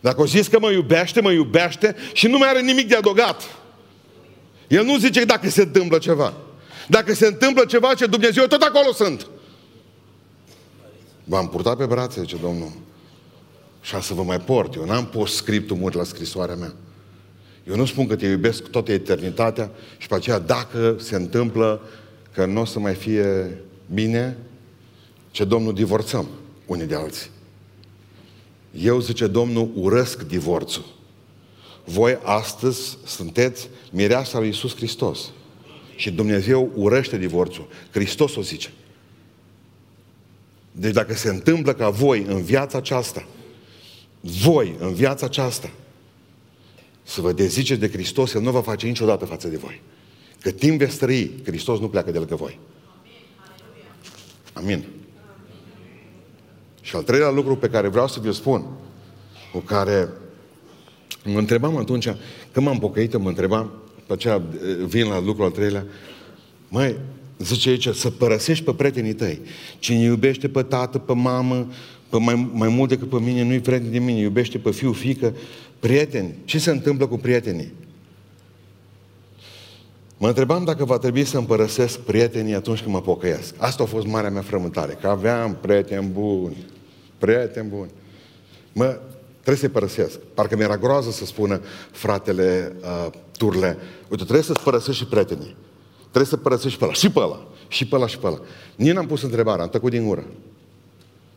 Dacă 0.01 0.21
o 0.21 0.25
zis 0.25 0.47
că 0.47 0.59
mă 0.59 0.71
iubește, 0.71 1.21
mă 1.21 1.31
iubește 1.31 1.95
și 2.13 2.27
nu 2.27 2.37
mai 2.37 2.49
are 2.49 2.61
nimic 2.61 2.87
de 2.87 2.95
adăugat. 2.95 3.41
El 4.67 4.83
nu 4.83 4.97
zice 4.97 5.25
dacă 5.25 5.49
se 5.49 5.61
întâmplă 5.61 5.97
ceva. 5.97 6.33
Dacă 6.87 7.13
se 7.13 7.27
întâmplă 7.27 7.65
ceva, 7.65 7.93
ce 7.93 8.05
Dumnezeu, 8.05 8.45
tot 8.45 8.61
acolo 8.61 8.93
sunt. 8.93 9.27
V-am 11.23 11.49
purtat 11.49 11.77
pe 11.77 11.85
brațe, 11.85 12.19
zice 12.19 12.35
Domnul. 12.35 12.71
Și 13.81 13.95
am 13.95 14.01
să 14.01 14.13
vă 14.13 14.23
mai 14.23 14.39
port. 14.39 14.75
Eu 14.75 14.85
n-am 14.85 15.05
pus 15.05 15.35
scriptul 15.35 15.77
mult 15.77 15.93
la 15.93 16.03
scrisoarea 16.03 16.55
mea. 16.55 16.73
Eu 17.67 17.75
nu 17.75 17.85
spun 17.85 18.07
că 18.07 18.15
te 18.15 18.25
iubesc 18.25 18.63
toată 18.63 18.91
eternitatea 18.91 19.71
și 19.97 20.07
pe 20.07 20.15
aceea 20.15 20.39
dacă 20.39 20.95
se 20.99 21.15
întâmplă 21.15 21.81
că 22.33 22.45
nu 22.45 22.61
o 22.61 22.65
să 22.65 22.79
mai 22.79 22.93
fie 22.93 23.57
bine, 23.93 24.37
ce 25.31 25.43
Domnul 25.43 25.73
divorțăm 25.73 26.27
unii 26.65 26.85
de 26.85 26.95
alții. 26.95 27.29
Eu, 28.71 28.99
zice 28.99 29.27
Domnul, 29.27 29.71
urăsc 29.75 30.21
divorțul. 30.21 30.85
Voi 31.85 32.17
astăzi 32.23 32.97
sunteți 33.05 33.69
mireasa 33.91 34.37
lui 34.37 34.47
Iisus 34.47 34.75
Hristos. 34.75 35.31
Și 35.95 36.11
Dumnezeu 36.11 36.71
urăște 36.75 37.17
divorțul. 37.17 37.67
Hristos 37.91 38.35
o 38.35 38.41
zice. 38.41 38.71
Deci 40.71 40.93
dacă 40.93 41.13
se 41.13 41.29
întâmplă 41.29 41.73
ca 41.73 41.89
voi 41.89 42.25
în 42.27 42.41
viața 42.41 42.77
aceasta, 42.77 43.25
voi 44.19 44.75
în 44.79 44.93
viața 44.93 45.25
aceasta, 45.25 45.71
să 47.03 47.21
vă 47.21 47.31
deziceți 47.31 47.79
de 47.79 47.89
Hristos, 47.89 48.33
El 48.33 48.41
nu 48.41 48.51
va 48.51 48.61
face 48.61 48.87
niciodată 48.87 49.25
față 49.25 49.47
de 49.47 49.57
voi. 49.57 49.81
Cât 50.41 50.59
timp 50.59 50.77
veți 50.77 50.97
trăi, 50.97 51.31
Hristos 51.43 51.79
nu 51.79 51.89
pleacă 51.89 52.11
de 52.11 52.17
lângă 52.17 52.35
voi. 52.35 52.59
Amin. 54.53 54.85
Și 56.81 56.95
al 56.95 57.03
treilea 57.03 57.29
lucru 57.29 57.55
pe 57.55 57.69
care 57.69 57.87
vreau 57.87 58.07
să 58.07 58.19
vi-l 58.21 58.31
spun, 58.31 58.65
cu 59.53 59.59
care 59.59 60.09
mă 61.25 61.39
întrebam 61.39 61.77
atunci, 61.77 62.07
când 62.51 62.65
m-am 62.65 62.79
pocăit, 62.79 63.17
mă 63.17 63.27
întrebam, 63.27 63.71
pe 64.07 64.13
aceea 64.13 64.41
vin 64.85 65.07
la 65.07 65.21
lucrul 65.21 65.45
al 65.45 65.51
treilea, 65.51 65.85
mai 66.69 66.95
zice 67.37 67.69
aici, 67.69 67.87
să 67.87 68.09
părăsești 68.09 68.63
pe 68.63 68.73
prietenii 68.73 69.13
tăi. 69.13 69.41
Cine 69.79 69.99
iubește 69.99 70.49
pe 70.49 70.61
tată, 70.61 70.97
pe 70.97 71.13
mamă, 71.13 71.67
pe 72.09 72.17
mai, 72.17 72.49
mai 72.53 72.69
mult 72.69 72.89
decât 72.89 73.09
pe 73.09 73.19
mine, 73.19 73.43
nu-i 73.43 73.59
prieten 73.59 73.91
de 73.91 73.99
mine, 73.99 74.19
iubește 74.19 74.57
pe 74.57 74.71
fiu, 74.71 74.91
fică, 74.91 75.35
prieteni. 75.79 76.35
Ce 76.45 76.59
se 76.59 76.71
întâmplă 76.71 77.07
cu 77.07 77.17
prietenii? 77.17 77.73
Mă 80.17 80.27
întrebam 80.27 80.63
dacă 80.63 80.85
va 80.85 80.97
trebui 80.97 81.23
să 81.23 81.37
împărăsesc 81.37 81.99
prietenii 81.99 82.53
atunci 82.53 82.81
când 82.81 82.93
mă 82.93 83.01
pocăiesc. 83.01 83.53
Asta 83.57 83.83
a 83.83 83.85
fost 83.85 84.05
marea 84.05 84.29
mea 84.29 84.41
frământare, 84.41 84.97
că 85.01 85.07
aveam 85.07 85.57
prieteni 85.61 86.07
buni, 86.07 86.57
prieteni 87.21 87.69
buni. 87.69 87.91
Mă, 88.73 88.99
trebuie 89.31 89.55
să-i 89.55 89.69
părăsesc. 89.69 90.19
Parcă 90.33 90.55
mi-era 90.55 90.77
groază 90.77 91.11
să 91.11 91.25
spună 91.25 91.61
fratele 91.91 92.75
uh, 92.81 93.07
Turle, 93.37 93.77
uite, 94.09 94.23
trebuie 94.23 94.43
să-ți 94.43 94.63
părăsești 94.63 95.01
și 95.01 95.07
prietenii. 95.07 95.55
Trebuie 95.99 96.25
să 96.25 96.37
părăsești 96.37 96.77
pe 96.77 96.83
ăla, 96.83 96.93
și 96.93 97.09
pe 97.09 97.19
ăla, 97.19 97.37
și 97.67 97.87
pe 97.87 97.95
ăla, 97.95 98.07
și 98.07 98.17
pe 98.17 98.27
ăla. 98.27 98.39
Nici 98.75 98.93
n-am 98.93 99.07
pus 99.07 99.21
întrebarea, 99.21 99.63
am 99.63 99.69
tăcut 99.69 99.91
din 99.91 100.07
gură. 100.07 100.25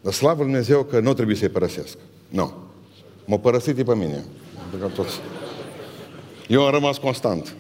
Dar 0.01 0.13
slavă 0.13 0.43
Lui 0.43 0.45
Dumnezeu 0.45 0.83
că 0.83 1.01
nu 1.01 1.15
trebuie 1.15 1.37
să-i 1.37 1.49
părăsesc. 1.49 1.97
Nu. 2.29 2.53
M-a 3.25 3.39
părăsit 3.39 3.85
pe 3.85 3.95
mine. 3.95 4.25
Toți. 4.95 5.21
Eu 6.49 6.65
am 6.65 6.71
rămas 6.71 6.99
constant. 6.99 7.55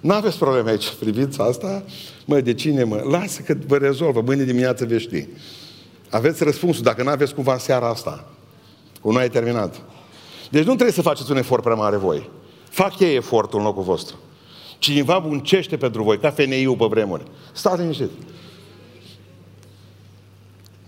Nu 0.00 0.12
aveți 0.12 0.38
probleme 0.38 0.70
aici, 0.70 0.94
priviți 0.98 1.40
asta? 1.40 1.84
Mă, 2.24 2.40
de 2.40 2.54
cine 2.54 2.84
mă? 2.84 3.02
Lasă 3.10 3.40
că 3.40 3.56
vă 3.66 3.76
rezolvă, 3.76 4.20
mâine 4.20 4.44
dimineață 4.44 4.84
veți 4.84 5.02
ști. 5.02 5.28
Aveți 6.10 6.44
răspunsul, 6.44 6.82
dacă 6.82 7.02
nu 7.02 7.10
aveți 7.10 7.34
cumva 7.34 7.58
seara 7.58 7.88
asta. 7.88 8.30
Cu 9.00 9.12
noi 9.12 9.24
e 9.24 9.28
terminat. 9.28 9.80
Deci 10.50 10.64
nu 10.64 10.72
trebuie 10.72 10.92
să 10.92 11.02
faceți 11.02 11.30
un 11.30 11.36
efort 11.36 11.62
prea 11.62 11.74
mare 11.74 11.96
voi. 11.96 12.30
Fac 12.68 12.98
ei 12.98 13.14
efortul 13.14 13.58
în 13.58 13.64
locul 13.64 13.82
vostru. 13.82 14.16
Cineva 14.78 15.18
muncește 15.18 15.76
pentru 15.76 16.02
voi, 16.02 16.18
ca 16.18 16.30
FNI-ul 16.30 16.76
pe 16.76 16.84
vremuri. 16.84 17.22
Stați 17.52 17.80
liniștit. 17.80 18.10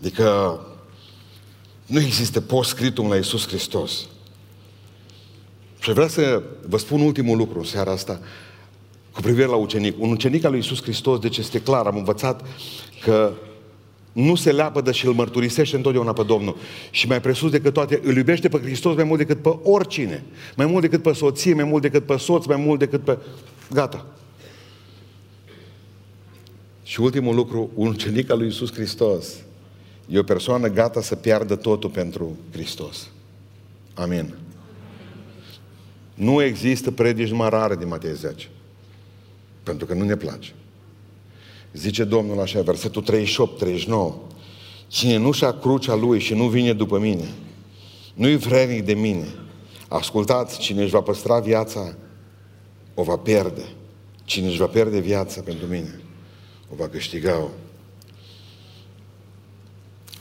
Adică 0.01 0.61
nu 1.87 2.01
există 2.01 2.41
post-scriptum 2.41 3.09
la 3.09 3.17
Iisus 3.17 3.47
Hristos. 3.47 4.07
Și 5.79 5.93
vreau 5.93 6.09
să 6.09 6.43
vă 6.69 6.77
spun 6.77 7.01
ultimul 7.01 7.37
lucru 7.37 7.59
în 7.59 7.65
seara 7.65 7.91
asta 7.91 8.21
cu 9.13 9.21
privire 9.21 9.47
la 9.47 9.57
ucenic. 9.57 9.95
Un 9.99 10.11
ucenic 10.11 10.45
al 10.45 10.51
lui 10.51 10.61
Iisus 10.61 10.83
Hristos, 10.83 11.19
deci 11.19 11.37
este 11.37 11.61
clar, 11.61 11.87
am 11.87 11.97
învățat 11.97 12.45
că 13.03 13.33
nu 14.13 14.35
se 14.35 14.53
leapădă 14.53 14.93
și 14.93 15.07
îl 15.07 15.13
mărturisește 15.13 15.77
întotdeauna 15.77 16.13
pe 16.13 16.23
Domnul. 16.23 16.57
Și 16.91 17.07
mai 17.07 17.21
presus 17.21 17.51
decât 17.51 17.73
toate, 17.73 18.01
îl 18.05 18.17
iubește 18.17 18.49
pe 18.49 18.59
Hristos 18.59 18.95
mai 18.95 19.05
mult 19.05 19.19
decât 19.19 19.43
pe 19.43 19.59
oricine. 19.63 20.25
Mai 20.57 20.67
mult 20.67 20.83
decât 20.83 21.03
pe 21.03 21.13
soție, 21.13 21.55
mai 21.55 21.65
mult 21.65 21.83
decât 21.83 22.07
pe 22.07 22.17
soț, 22.17 22.47
mai 22.47 22.57
mult 22.57 22.79
decât 22.79 23.01
pe... 23.05 23.19
Gata. 23.73 24.07
Și 26.83 27.01
ultimul 27.01 27.35
lucru, 27.35 27.71
un 27.75 27.89
ucenic 27.89 28.31
al 28.31 28.39
lui 28.39 28.47
Iisus 28.47 28.73
Hristos 28.73 29.35
e 30.09 30.19
o 30.19 30.23
persoană 30.23 30.69
gata 30.69 31.01
să 31.01 31.15
piardă 31.15 31.57
totul 31.57 31.91
pentru 31.91 32.37
Hristos. 32.53 33.11
Amin. 33.95 34.35
Nu 36.15 36.43
există 36.43 36.91
predici 36.91 37.33
mai 37.33 37.49
rare 37.49 37.77
din 37.77 37.89
Matei 37.89 38.15
10. 38.15 38.49
Pentru 39.63 39.87
că 39.87 39.95
nu 39.95 40.05
ne 40.05 40.17
place. 40.17 40.55
Zice 41.73 42.05
Domnul 42.05 42.41
așa, 42.41 42.61
versetul 42.61 43.03
38, 43.03 43.59
39. 43.59 44.15
Cine 44.87 45.17
nu 45.17 45.33
și-a 45.33 45.53
crucea 45.53 45.95
lui 45.95 46.21
și 46.21 46.35
nu 46.35 46.49
vine 46.49 46.73
după 46.73 46.99
mine, 46.99 47.29
nu-i 48.15 48.37
vrednic 48.37 48.85
de 48.85 48.95
mine. 48.95 49.27
Ascultați, 49.89 50.59
cine 50.59 50.83
își 50.83 50.91
va 50.91 51.01
păstra 51.01 51.41
viața, 51.41 51.95
o 52.95 53.03
va 53.03 53.17
pierde. 53.17 53.63
Cine 54.25 54.47
își 54.47 54.59
va 54.59 54.67
pierde 54.67 54.99
viața 54.99 55.41
pentru 55.41 55.67
mine, 55.67 56.01
o 56.73 56.75
va 56.77 56.89
câștiga-o. 56.89 57.49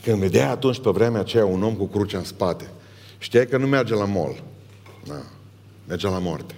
Când 0.03 0.19
vedea 0.19 0.49
atunci 0.49 0.79
pe 0.79 0.89
vremea 0.89 1.19
aceea 1.19 1.45
un 1.45 1.63
om 1.63 1.75
cu 1.75 1.87
crucea 1.87 2.17
în 2.17 2.23
spate, 2.23 2.69
știai 3.17 3.47
că 3.47 3.57
nu 3.57 3.67
merge 3.67 3.93
la 3.93 4.05
mol. 4.05 4.43
Da. 5.05 5.21
Merge 5.87 6.07
la 6.07 6.19
moarte. 6.19 6.55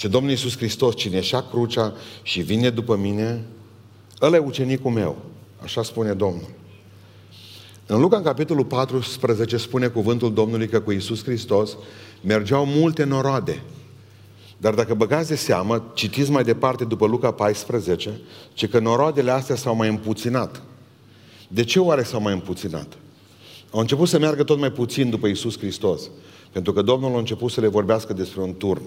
Și 0.00 0.08
Domnul 0.08 0.30
Iisus 0.30 0.56
Hristos, 0.56 0.96
cine 0.96 1.18
așa 1.18 1.42
crucea 1.42 1.92
și 2.22 2.40
vine 2.40 2.70
după 2.70 2.96
mine, 2.96 3.44
ăla 4.20 4.36
e 4.36 4.38
ucenicul 4.38 4.90
meu. 4.90 5.16
Așa 5.62 5.82
spune 5.82 6.12
Domnul. 6.12 6.48
În 7.86 8.00
Luca, 8.00 8.16
în 8.16 8.22
capitolul 8.22 8.64
14, 8.64 9.56
spune 9.56 9.86
cuvântul 9.86 10.32
Domnului 10.32 10.68
că 10.68 10.80
cu 10.80 10.90
Iisus 10.90 11.24
Hristos 11.24 11.76
mergeau 12.22 12.66
multe 12.66 13.04
noroade. 13.04 13.62
Dar 14.56 14.74
dacă 14.74 14.94
băgați 14.94 15.28
de 15.28 15.36
seamă, 15.36 15.90
citiți 15.94 16.30
mai 16.30 16.44
departe 16.44 16.84
după 16.84 17.06
Luca 17.06 17.30
14, 17.30 18.20
ce 18.52 18.68
că 18.68 18.78
noroadele 18.78 19.30
astea 19.30 19.56
s-au 19.56 19.76
mai 19.76 19.88
împuținat. 19.88 20.62
De 21.48 21.64
ce 21.64 21.80
oare 21.80 22.02
s-au 22.02 22.20
mai 22.20 22.32
împuținat? 22.32 22.98
Au 23.70 23.80
început 23.80 24.08
să 24.08 24.18
meargă 24.18 24.42
tot 24.42 24.58
mai 24.58 24.70
puțin 24.70 25.10
după 25.10 25.26
Iisus 25.26 25.58
Hristos. 25.58 26.10
Pentru 26.52 26.72
că 26.72 26.82
Domnul 26.82 27.14
a 27.14 27.18
început 27.18 27.50
să 27.50 27.60
le 27.60 27.68
vorbească 27.68 28.12
despre 28.12 28.40
un 28.40 28.54
turn. 28.54 28.82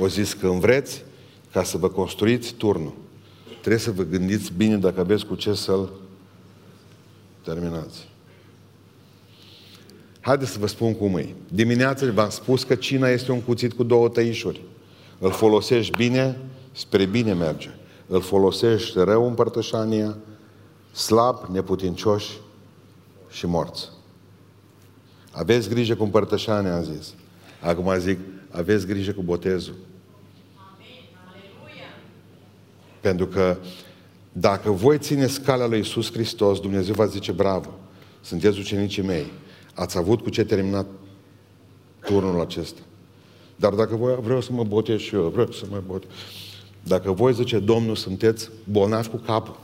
O 0.00 0.08
zis 0.08 0.32
că 0.32 0.48
vreți 0.48 1.04
ca 1.52 1.62
să 1.62 1.76
vă 1.78 1.88
construiți 1.88 2.52
turnul. 2.52 2.94
trebuie 3.50 3.80
să 3.80 3.90
vă 3.90 4.02
gândiți 4.02 4.52
bine 4.56 4.76
dacă 4.76 5.00
aveți 5.00 5.26
cu 5.26 5.34
ce 5.34 5.54
să-l 5.54 5.90
terminați. 7.44 8.08
Haideți 10.20 10.50
să 10.50 10.58
vă 10.58 10.66
spun 10.66 10.94
cum 10.94 11.16
e. 11.16 11.34
Dimineața 11.48 12.10
v-am 12.10 12.30
spus 12.30 12.64
că 12.64 12.74
cina 12.74 13.08
este 13.08 13.32
un 13.32 13.40
cuțit 13.40 13.72
cu 13.72 13.82
două 13.82 14.08
tăișuri. 14.08 14.60
Îl 15.18 15.30
folosești 15.30 15.96
bine, 15.96 16.40
spre 16.72 17.04
bine 17.04 17.32
merge. 17.32 17.70
Îl 18.06 18.20
folosești 18.20 18.98
rău 18.98 19.26
în 19.26 19.34
părtășania, 19.34 20.16
slab, 20.92 21.44
neputincioși 21.50 22.40
și 23.30 23.46
morți. 23.46 23.88
Aveți 25.30 25.68
grijă 25.68 25.94
cu 25.94 26.02
împărtășania, 26.02 26.76
am 26.76 26.82
zis. 26.82 27.14
Acum 27.60 27.98
zic, 27.98 28.18
aveți 28.52 28.86
grijă 28.86 29.12
cu 29.12 29.22
botezul. 29.22 29.74
Pentru 33.00 33.26
că 33.26 33.56
dacă 34.32 34.70
voi 34.70 34.98
țineți 34.98 35.40
calea 35.40 35.66
lui 35.66 35.78
Iisus 35.78 36.12
Hristos, 36.12 36.60
Dumnezeu 36.60 36.94
va 36.94 37.06
zice, 37.06 37.32
bravo, 37.32 37.78
sunteți 38.20 38.58
ucenicii 38.58 39.02
mei, 39.02 39.26
ați 39.74 39.98
avut 39.98 40.20
cu 40.20 40.30
ce 40.30 40.44
termina 40.44 40.86
turnul 42.04 42.40
acesta. 42.40 42.80
Dar 43.56 43.72
dacă 43.72 43.96
voi, 43.96 44.18
vreau 44.22 44.40
să 44.40 44.52
mă 44.52 44.64
botez 44.64 45.00
și 45.00 45.14
eu, 45.14 45.28
vreau 45.28 45.50
să 45.50 45.64
mă 45.70 45.82
botez. 45.86 46.10
Dacă 46.82 47.12
voi, 47.12 47.34
zice 47.34 47.58
Domnul, 47.58 47.96
sunteți 47.96 48.50
bolnavi 48.70 49.08
cu 49.08 49.16
capul 49.16 49.58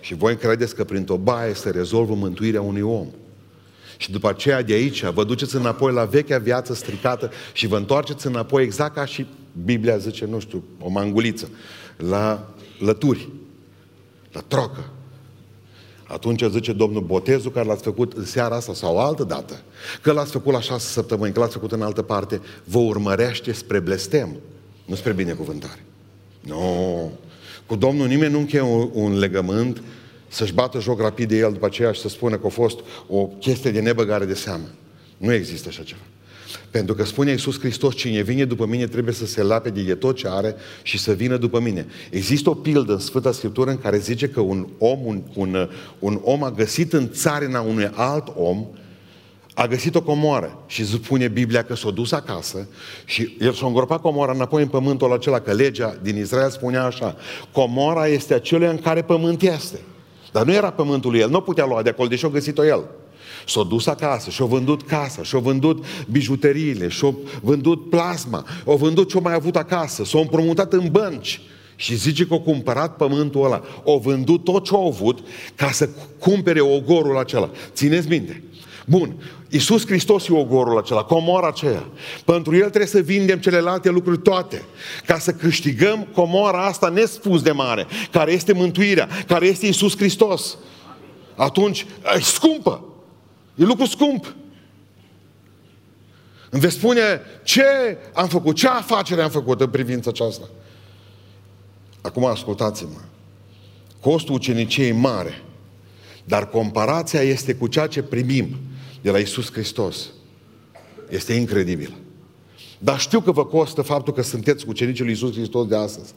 și 0.00 0.14
voi 0.14 0.36
credeți 0.36 0.74
că 0.74 0.84
prin 0.84 1.06
o 1.08 1.16
baie 1.16 1.54
se 1.54 1.70
rezolvă 1.70 2.14
mântuirea 2.14 2.62
unui 2.62 2.80
om, 2.80 3.06
și 3.96 4.10
după 4.10 4.28
aceea 4.28 4.62
de 4.62 4.72
aici 4.72 5.04
vă 5.04 5.24
duceți 5.24 5.56
înapoi 5.56 5.92
la 5.92 6.04
vechea 6.04 6.38
viață 6.38 6.74
stricată 6.74 7.30
și 7.52 7.66
vă 7.66 7.76
întoarceți 7.76 8.26
înapoi 8.26 8.62
exact 8.62 8.94
ca 8.94 9.04
și 9.04 9.26
Biblia 9.64 9.96
zice, 9.96 10.24
nu 10.24 10.40
știu, 10.40 10.64
o 10.80 10.90
manguliță, 10.90 11.48
la 11.96 12.48
lături, 12.78 13.28
la 14.32 14.40
trocă. 14.48 14.90
Atunci 16.06 16.42
zice 16.50 16.72
Domnul, 16.72 17.02
botezul 17.02 17.50
care 17.50 17.66
l-ați 17.66 17.82
făcut 17.82 18.12
în 18.12 18.24
seara 18.24 18.56
asta 18.56 18.74
sau 18.74 18.98
altă 18.98 19.24
dată, 19.24 19.60
că 20.02 20.12
l-ați 20.12 20.30
făcut 20.30 20.52
la 20.52 20.60
șase 20.60 20.86
săptămâni, 20.86 21.32
că 21.32 21.40
l-ați 21.40 21.52
făcut 21.52 21.72
în 21.72 21.82
altă 21.82 22.02
parte, 22.02 22.40
vă 22.64 22.78
urmărește 22.78 23.52
spre 23.52 23.78
blestem, 23.78 24.36
nu 24.84 24.94
spre 24.94 25.12
binecuvântare. 25.12 25.84
Nu. 26.40 27.12
Cu 27.66 27.76
Domnul 27.76 28.06
nimeni 28.06 28.32
nu 28.32 28.38
încheie 28.38 28.62
un, 28.62 28.90
un 28.92 29.18
legământ 29.18 29.82
să-și 30.36 30.52
bată 30.52 30.80
joc 30.80 31.00
rapid 31.00 31.28
de 31.28 31.36
el 31.36 31.52
după 31.52 31.66
aceea 31.66 31.92
și 31.92 32.00
să 32.00 32.08
spună 32.08 32.36
că 32.36 32.46
a 32.46 32.48
fost 32.50 32.78
o 33.08 33.26
chestie 33.26 33.70
de 33.70 33.80
nebăgare 33.80 34.24
de 34.24 34.34
seamă. 34.34 34.64
Nu 35.16 35.32
există 35.32 35.68
așa 35.68 35.82
ceva. 35.82 36.00
Pentru 36.70 36.94
că 36.94 37.04
spune 37.04 37.30
Iisus 37.30 37.58
Hristos, 37.58 37.94
cine 37.94 38.22
vine 38.22 38.44
după 38.44 38.66
mine 38.66 38.86
trebuie 38.86 39.14
să 39.14 39.26
se 39.26 39.42
lape 39.42 39.70
de 39.70 39.94
tot 39.94 40.16
ce 40.16 40.28
are 40.28 40.54
și 40.82 40.98
să 40.98 41.12
vină 41.12 41.36
după 41.36 41.60
mine. 41.60 41.86
Există 42.10 42.50
o 42.50 42.54
pildă 42.54 42.92
în 42.92 42.98
Sfânta 42.98 43.32
Scriptură 43.32 43.70
în 43.70 43.78
care 43.78 43.98
zice 43.98 44.28
că 44.28 44.40
un 44.40 44.66
om, 44.78 45.06
un, 45.06 45.22
un, 45.34 45.68
un 45.98 46.20
om 46.22 46.42
a 46.42 46.50
găsit 46.50 46.92
în 46.92 47.10
țarina 47.10 47.60
unui 47.60 47.90
alt 47.94 48.32
om 48.36 48.66
a 49.54 49.66
găsit 49.66 49.94
o 49.94 50.02
comoară 50.02 50.58
și 50.66 50.86
spune 50.86 51.28
Biblia 51.28 51.64
că 51.64 51.74
s-a 51.74 51.90
dus 51.90 52.12
acasă 52.12 52.68
și 53.04 53.36
el 53.40 53.52
și-a 53.52 53.66
îngropat 53.66 54.00
comoara 54.00 54.32
înapoi 54.32 54.62
în 54.62 54.68
pământul 54.68 55.12
acela, 55.12 55.40
că 55.40 55.52
legea 55.52 55.96
din 56.02 56.16
Israel 56.16 56.50
spunea 56.50 56.84
așa, 56.84 57.16
comora 57.52 58.06
este 58.06 58.34
acelea 58.34 58.70
în 58.70 58.78
care 58.78 59.02
pământ 59.02 59.42
este. 59.42 59.78
Dar 60.36 60.44
nu 60.44 60.52
era 60.52 60.70
pământul 60.70 61.10
lui 61.10 61.20
el, 61.20 61.30
nu 61.30 61.40
putea 61.40 61.64
lua 61.66 61.82
de 61.82 61.88
acolo, 61.88 62.08
deși 62.08 62.24
a 62.24 62.28
găsit-o 62.28 62.64
el. 62.64 62.84
S-a 63.46 63.62
dus 63.62 63.86
acasă 63.86 64.30
și-a 64.30 64.44
vândut 64.44 64.82
casa, 64.82 65.22
și-a 65.22 65.38
vândut 65.38 65.84
bijuteriile, 66.10 66.88
și-a 66.88 67.14
vândut 67.42 67.90
plasma, 67.90 68.44
a 68.66 68.74
vândut 68.74 69.08
ce-a 69.08 69.20
mai 69.20 69.34
avut 69.34 69.56
acasă, 69.56 70.04
s-a 70.04 70.18
împrumutat 70.18 70.72
în 70.72 70.88
bănci. 70.90 71.40
Și 71.76 71.94
zice 71.94 72.26
că 72.26 72.34
a 72.34 72.38
cumpărat 72.38 72.96
pământul 72.96 73.44
ăla, 73.44 73.62
a 73.86 73.98
vândut 74.02 74.44
tot 74.44 74.64
ce 74.64 74.74
a 74.74 74.86
avut 74.86 75.18
ca 75.54 75.70
să 75.70 75.88
cumpere 76.18 76.60
ogorul 76.60 77.18
acela. 77.18 77.50
Țineți 77.72 78.08
minte. 78.08 78.42
Bun, 78.88 79.14
Iisus 79.48 79.86
Hristos 79.86 80.26
e 80.26 80.32
ogorul 80.32 80.78
acela, 80.78 81.04
comora 81.04 81.48
aceea. 81.48 81.86
Pentru 82.24 82.54
El 82.54 82.68
trebuie 82.68 82.86
să 82.86 83.00
vindem 83.00 83.38
celelalte 83.38 83.90
lucruri 83.90 84.18
toate, 84.18 84.62
ca 85.06 85.18
să 85.18 85.32
câștigăm 85.32 86.08
comora 86.14 86.64
asta 86.64 86.88
nespus 86.88 87.42
de 87.42 87.50
mare, 87.50 87.86
care 88.10 88.32
este 88.32 88.52
mântuirea, 88.52 89.08
care 89.26 89.46
este 89.46 89.66
Iisus 89.66 89.96
Hristos. 89.96 90.58
Atunci, 91.34 91.86
e 92.16 92.20
scumpă. 92.20 92.84
E 93.54 93.64
lucru 93.64 93.84
scump. 93.84 94.34
Îmi 96.50 96.60
veți 96.60 96.74
spune 96.74 97.20
ce 97.44 97.64
am 98.14 98.28
făcut, 98.28 98.56
ce 98.56 98.68
afacere 98.68 99.22
am 99.22 99.30
făcut 99.30 99.60
în 99.60 99.68
privința 99.68 100.10
aceasta. 100.10 100.48
Acum 102.00 102.24
ascultați-mă. 102.24 103.00
Costul 104.00 104.34
uceniciei 104.34 104.92
mare, 104.92 105.42
dar 106.24 106.48
comparația 106.48 107.20
este 107.20 107.54
cu 107.54 107.66
ceea 107.66 107.86
ce 107.86 108.02
primim 108.02 108.56
de 109.02 109.10
la 109.10 109.18
Isus 109.18 109.52
Hristos. 109.52 110.10
Este 111.08 111.32
incredibil. 111.32 111.94
Dar 112.78 112.98
știu 112.98 113.20
că 113.20 113.32
vă 113.32 113.46
costă 113.46 113.82
faptul 113.82 114.12
că 114.12 114.22
sunteți 114.22 114.64
cu 114.64 114.72
cenicii 114.72 115.04
lui 115.04 115.12
Isus 115.12 115.32
Hristos 115.32 115.66
de 115.66 115.76
astăzi. 115.76 116.14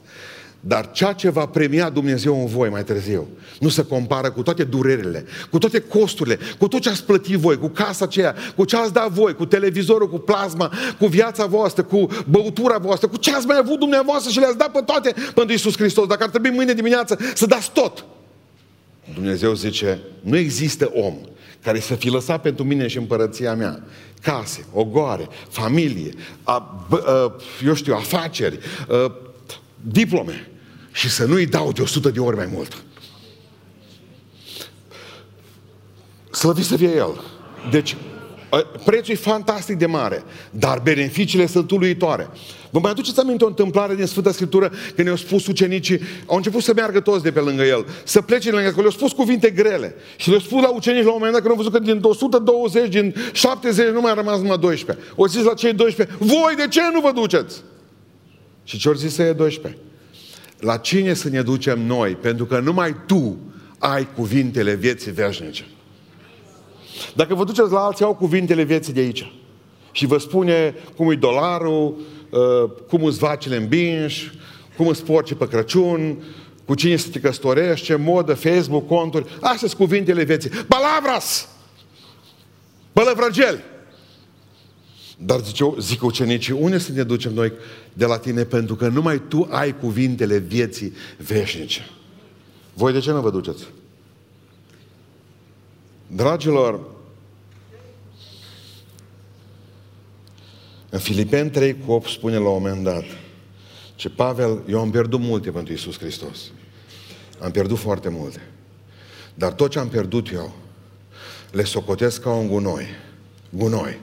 Dar 0.60 0.92
ceea 0.92 1.13
ce 1.13 1.30
va 1.30 1.46
premia 1.46 1.89
Dumnezeu 1.89 2.39
în 2.39 2.46
voi 2.46 2.70
mai 2.70 2.84
târziu, 2.84 3.28
nu 3.60 3.70
se 3.70 3.84
compară 3.84 4.32
cu 4.32 4.42
toate 4.42 4.63
durerile, 4.63 5.26
cu 5.50 5.58
toate 5.58 5.80
costurile, 5.80 6.39
cu 6.58 6.68
tot 6.68 6.82
ce 6.82 6.89
ați 6.89 7.04
plătit 7.04 7.36
voi, 7.36 7.58
cu 7.58 7.68
casa 7.68 8.06
aceea, 8.06 8.36
cu 8.56 8.65
ce 8.65 8.76
ați 8.76 8.94
dat 8.94 9.12
voi, 9.12 9.36
cu 9.36 9.46
televizorul, 9.46 10.10
cu 10.10 10.18
plasma, 10.18 10.74
cu 11.00 11.06
viața 11.06 11.46
voastră, 11.46 11.84
cu 11.84 12.08
băutura 12.30 12.78
voastră, 12.78 13.08
cu 13.08 13.18
ce 13.18 13.36
ați 13.36 13.46
mai 13.46 13.58
avut 13.58 13.80
dumneavoastră 13.80 14.32
și 14.32 14.39
le-ați 14.39 14.58
dat 14.58 14.72
pe 14.72 14.82
toate 14.86 15.13
pentru 15.36 15.56
Isus 15.56 15.78
Hristos. 15.78 16.08
Dacă 16.08 16.24
ar 16.24 16.30
trebui 16.30 16.50
mâine 16.50 16.74
dimineață 16.74 17.18
să 17.34 17.46
dați 17.46 17.72
tot. 17.72 18.06
Dumnezeu 19.13 19.54
zice, 19.54 20.00
nu 20.22 20.38
există 20.38 20.92
om 20.94 21.15
care 21.63 21.80
să 21.80 21.95
fi 21.95 22.10
lăsat 22.10 22.41
pentru 22.41 22.63
mine 22.63 22.88
și 22.88 22.98
împărăția 22.98 23.56
mea 23.56 23.84
case, 24.22 24.65
ogoare, 24.74 25.28
familie, 25.50 26.13
a, 26.43 26.86
b, 26.89 26.93
a, 26.93 27.36
eu 27.65 27.74
știu, 27.74 27.93
afaceri, 27.93 28.60
a, 28.89 29.15
diplome 29.82 30.52
și 30.91 31.10
să 31.10 31.26
nu-i 31.26 31.45
dau 31.45 31.72
de 31.72 31.82
100 31.82 32.10
de 32.10 32.19
ori 32.19 32.36
mai 32.36 32.50
mult. 32.54 32.84
Slăvit 36.32 36.65
să 36.65 36.78
fie 36.78 36.95
El. 36.95 37.22
Deci, 37.72 37.95
prețul 38.86 39.14
e 39.14 39.18
fantastic 39.18 39.78
de 39.78 39.86
mare, 39.86 40.24
dar 40.52 40.80
beneficiile 40.84 41.46
sunt 41.46 41.72
uluitoare. 41.72 42.30
Vă 42.70 42.80
mai 42.80 42.92
aduceți 42.92 43.20
aminte 43.20 43.44
o 43.44 43.48
întâmplare 43.48 43.96
din 43.96 44.06
Sfânta 44.06 44.32
Scriptură 44.32 44.68
când 44.68 45.08
ne-au 45.08 45.16
spus 45.16 45.48
ucenicii, 45.48 46.02
au 46.26 46.36
început 46.36 46.64
să 46.64 46.74
meargă 46.76 47.00
toți 47.00 47.24
de 47.24 47.32
pe 47.32 47.40
lângă 47.40 47.64
el, 47.64 47.86
să 48.04 48.22
plece 48.22 48.52
lângă 48.52 48.68
el, 48.68 48.74
le-au 48.76 48.90
spus 48.90 49.12
cuvinte 49.12 49.50
grele. 49.50 49.96
Și 50.16 50.30
le-au 50.30 50.42
spus 50.42 50.62
la 50.62 50.70
ucenici 50.70 51.04
la 51.04 51.12
un 51.12 51.16
moment 51.18 51.32
dat 51.32 51.42
când 51.42 51.52
au 51.52 51.58
văzut 51.58 51.72
că 51.72 51.80
din 51.80 52.00
120, 52.02 52.90
din 52.90 53.16
70 53.32 53.88
nu 53.88 54.02
mai 54.02 54.12
a 54.12 54.14
rămas 54.14 54.40
numai 54.40 54.58
12. 54.58 55.06
O 55.16 55.28
zis 55.28 55.44
la 55.44 55.54
cei 55.54 55.74
12, 55.74 56.16
voi 56.20 56.54
de 56.56 56.68
ce 56.68 56.82
nu 56.94 57.00
vă 57.00 57.12
duceți? 57.12 57.62
Și 58.64 58.78
ce 58.78 58.88
au 58.88 58.94
zis 58.94 59.14
să 59.14 59.22
e 59.22 59.34
12? 59.34 59.82
La 60.60 60.78
cine 60.78 61.14
să 61.14 61.30
ne 61.30 61.42
ducem 61.42 61.86
noi? 61.86 62.16
Pentru 62.16 62.46
că 62.46 62.60
numai 62.60 62.96
tu 63.06 63.38
ai 63.78 64.08
cuvintele 64.16 64.74
vieții 64.74 65.12
veșnice. 65.12 65.66
Dacă 67.16 67.36
vă 67.36 67.44
duceți 67.44 67.72
la 67.72 67.80
alții, 67.80 68.06
au 68.06 68.16
cuvintele 68.16 68.64
vieții 68.64 68.94
de 68.94 69.00
aici. 69.00 69.32
Și 69.92 70.06
vă 70.06 70.18
spune 70.18 70.76
cum 70.96 71.12
e 71.12 71.16
dolarul, 71.16 71.98
uh, 72.30 72.72
cum 72.88 73.04
îți 73.04 73.20
vacile 73.20 73.56
îmbinși, 73.56 74.32
cum 74.78 74.88
îți 74.88 75.04
porci 75.04 75.34
pe 75.34 75.48
Crăciun, 75.48 76.24
cu 76.66 76.76
cine 76.76 76.96
să 76.96 77.10
te 77.10 77.20
căsătorești, 77.20 77.86
ce 77.86 77.96
modă, 77.96 78.34
Facebook, 78.34 78.88
conturi. 78.88 79.26
Astea 79.34 79.68
sunt 79.68 79.74
cuvintele 79.74 80.24
vieții. 80.24 80.50
Palavras! 80.50 81.50
Bălăvrăgeli! 82.94 83.64
Dar 85.18 85.40
zice, 85.40 85.74
zic 85.80 86.04
ucenicii, 86.04 86.54
unde 86.54 86.78
să 86.78 86.92
ne 86.92 87.04
ducem 87.04 87.34
noi 87.34 87.54
de 87.94 88.06
la 88.06 88.18
tine? 88.18 88.44
Pentru 88.44 88.76
că 88.76 88.88
numai 88.88 89.22
tu 89.28 89.48
ai 89.52 89.78
cuvintele 89.78 90.38
vieții 90.38 90.94
veșnice. 91.18 91.90
Voi 92.74 92.94
de 92.94 93.00
ce 93.00 93.12
nu 93.12 93.22
vă 93.22 93.30
duceți? 93.30 93.64
Dragilor, 96.12 96.80
în 100.89 101.00
Filipen 101.00 101.50
3 101.50 101.78
cu 101.86 101.91
8 101.91 102.10
spune 102.10 102.38
la 102.38 102.50
un 102.50 102.62
moment 102.62 102.84
dat 102.84 103.04
ce 103.95 104.10
Pavel, 104.10 104.63
eu 104.67 104.80
am 104.80 104.91
pierdut 104.91 105.19
multe 105.19 105.52
pentru 105.52 105.74
Isus 105.74 105.98
Hristos. 105.98 106.52
Am 107.39 107.52
pierdut 107.52 107.78
foarte 107.78 108.10
multe. 108.10 108.41
Dar 109.34 109.54
tot 109.54 109.72
ce 109.72 109.80
am 109.80 109.88
pierdut 109.88 110.32
eu, 110.32 110.54
le 111.52 111.63
socotesc 111.63 112.22
ca 112.22 112.30
un 112.30 112.48
gunoi. 112.48 112.86
Gunoi. 113.50 114.00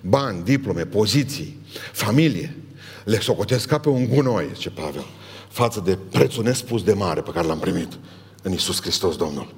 Bani, 0.00 0.44
diplome, 0.44 0.84
poziții, 0.84 1.60
familie. 1.92 2.56
Le 3.04 3.20
socotesc 3.20 3.68
ca 3.68 3.78
pe 3.78 3.88
un 3.88 4.08
gunoi, 4.08 4.52
ce 4.52 4.70
Pavel, 4.70 5.04
față 5.48 5.80
de 5.80 5.98
prețul 6.10 6.44
nespus 6.44 6.82
de 6.82 6.92
mare 6.92 7.20
pe 7.20 7.30
care 7.30 7.46
l-am 7.46 7.58
primit 7.58 7.98
în 8.42 8.52
Isus 8.52 8.80
Hristos 8.80 9.16
Domnul. 9.16 9.54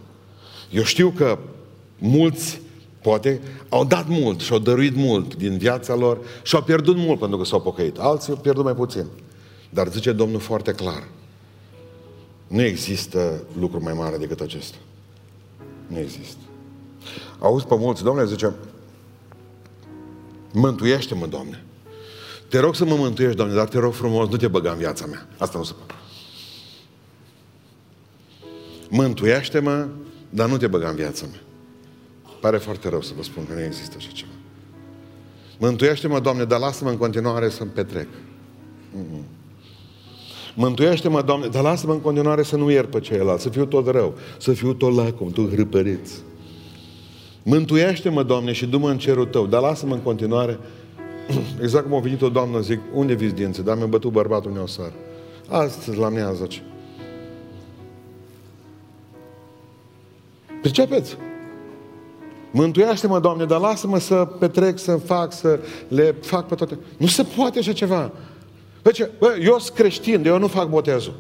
Eu 0.71 0.83
știu 0.83 1.11
că 1.11 1.39
mulți 2.01 2.61
Poate 3.03 3.41
au 3.69 3.85
dat 3.85 4.09
mult 4.09 4.41
și 4.41 4.53
au 4.53 4.59
dăruit 4.59 4.97
mult 4.97 5.37
din 5.37 5.59
viața 5.59 5.95
lor 5.95 6.19
și 6.43 6.55
au 6.55 6.63
pierdut 6.63 6.97
mult 6.97 7.19
pentru 7.19 7.39
că 7.39 7.45
s-au 7.45 7.61
pocăit. 7.61 7.99
Alții 7.99 8.33
au 8.33 8.39
pierdut 8.39 8.65
mai 8.65 8.75
puțin. 8.75 9.07
Dar 9.71 9.89
zice 9.89 10.13
Domnul 10.13 10.41
foarte 10.41 10.73
clar, 10.73 11.09
Nu 12.47 12.63
există 12.63 13.43
lucru 13.59 13.83
mai 13.83 13.93
mare 13.93 14.17
decât 14.17 14.41
acesta. 14.41 14.77
Nu 15.87 15.99
există. 15.99 16.39
Auzi 17.39 17.67
pe 17.67 17.77
mulți, 17.79 18.03
Domnule, 18.03 18.27
zice, 18.27 18.55
mântuiește-mă, 20.53 21.27
Doamne. 21.27 21.65
Te 22.49 22.59
rog 22.59 22.75
să 22.75 22.85
mă 22.85 22.95
mântuiești, 22.95 23.37
Doamne, 23.37 23.55
dar 23.55 23.69
te 23.69 23.79
rog 23.79 23.93
frumos, 23.93 24.29
nu 24.29 24.37
te 24.37 24.49
băga 24.49 24.71
în 24.71 24.79
viața 24.79 25.07
mea. 25.07 25.29
Asta 25.39 25.59
nu 25.59 25.65
se 25.65 25.73
poate. 25.73 25.95
Mântuiește-mă, 28.89 29.89
dar 30.31 30.49
nu 30.49 30.57
te 30.57 30.67
băga 30.67 30.89
în 30.89 30.97
viața 30.97 31.27
mea. 31.31 31.41
Pare 32.41 32.57
foarte 32.57 32.89
rău 32.89 33.03
să 33.03 33.13
vă 33.17 33.23
spun 33.23 33.47
că 33.47 33.55
nu 33.55 33.63
există 33.63 33.95
așa 33.99 34.09
ceva. 34.13 34.31
Mântuiește-mă, 35.59 36.21
Doamne, 36.21 36.45
dar 36.45 36.59
lasă-mă 36.59 36.91
în 36.91 36.97
continuare 36.97 37.49
să-mi 37.49 37.71
petrec. 37.71 38.09
Mm-mm. 38.97 39.25
Mântuiește-mă, 40.55 41.23
Doamne, 41.23 41.47
dar 41.47 41.63
lasă-mă 41.63 41.93
în 41.93 42.01
continuare 42.01 42.43
să 42.43 42.57
nu 42.57 42.71
iert 42.71 42.91
pe 42.91 43.01
ceilalți, 43.01 43.43
să 43.43 43.49
fiu 43.49 43.65
tot 43.65 43.87
rău, 43.87 44.15
să 44.39 44.53
fiu 44.53 44.73
tot 44.73 44.95
lacom, 44.95 45.31
tot 45.31 45.53
hrăpăreț. 45.53 46.11
Mântuiește-mă, 47.43 48.23
Doamne, 48.23 48.53
și 48.53 48.67
du-mă 48.67 48.91
în 48.91 48.99
cerul 48.99 49.27
Tău, 49.27 49.47
dar 49.47 49.61
lasă-mă 49.61 49.95
în 49.95 50.01
continuare 50.01 50.59
Exact 51.63 51.85
cum 51.85 51.95
a 51.95 52.01
venit 52.01 52.23
o 52.23 52.29
doamnă, 52.29 52.61
zic, 52.61 52.81
unde 52.95 53.15
viți 53.15 53.35
dinții? 53.35 53.63
Dar 53.63 53.77
mi-a 53.77 53.87
bătut 53.87 54.13
bărbatul 54.13 54.51
meu 54.51 54.67
seară. 54.67 54.93
Astăzi 55.49 55.99
la 55.99 56.09
miază 56.09 56.47
ce. 56.47 56.61
Pricepeți? 60.61 61.17
Mântuiește-mă, 62.51 63.21
Doamne, 63.21 63.45
dar 63.45 63.61
lasă-mă 63.61 63.99
să 63.99 64.15
petrec, 64.15 64.79
să 64.79 64.97
fac, 64.97 65.33
să 65.33 65.59
le 65.89 66.15
fac 66.21 66.47
pe 66.47 66.55
toate. 66.55 66.79
Nu 66.97 67.07
se 67.07 67.23
poate 67.37 67.59
așa 67.59 67.73
ceva. 67.73 68.13
Bă, 68.83 68.91
ce? 68.91 69.11
Bă, 69.19 69.37
eu 69.43 69.59
sunt 69.59 69.77
creștin, 69.77 70.27
eu 70.27 70.39
nu 70.39 70.47
fac 70.47 70.69
botezul. 70.69 71.15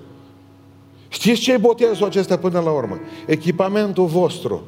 Știți 1.08 1.40
ce 1.40 1.52
e 1.52 1.56
botezul 1.56 2.06
acesta 2.06 2.38
până 2.38 2.60
la 2.60 2.70
urmă? 2.70 2.98
Echipamentul 3.26 4.06
vostru 4.06 4.62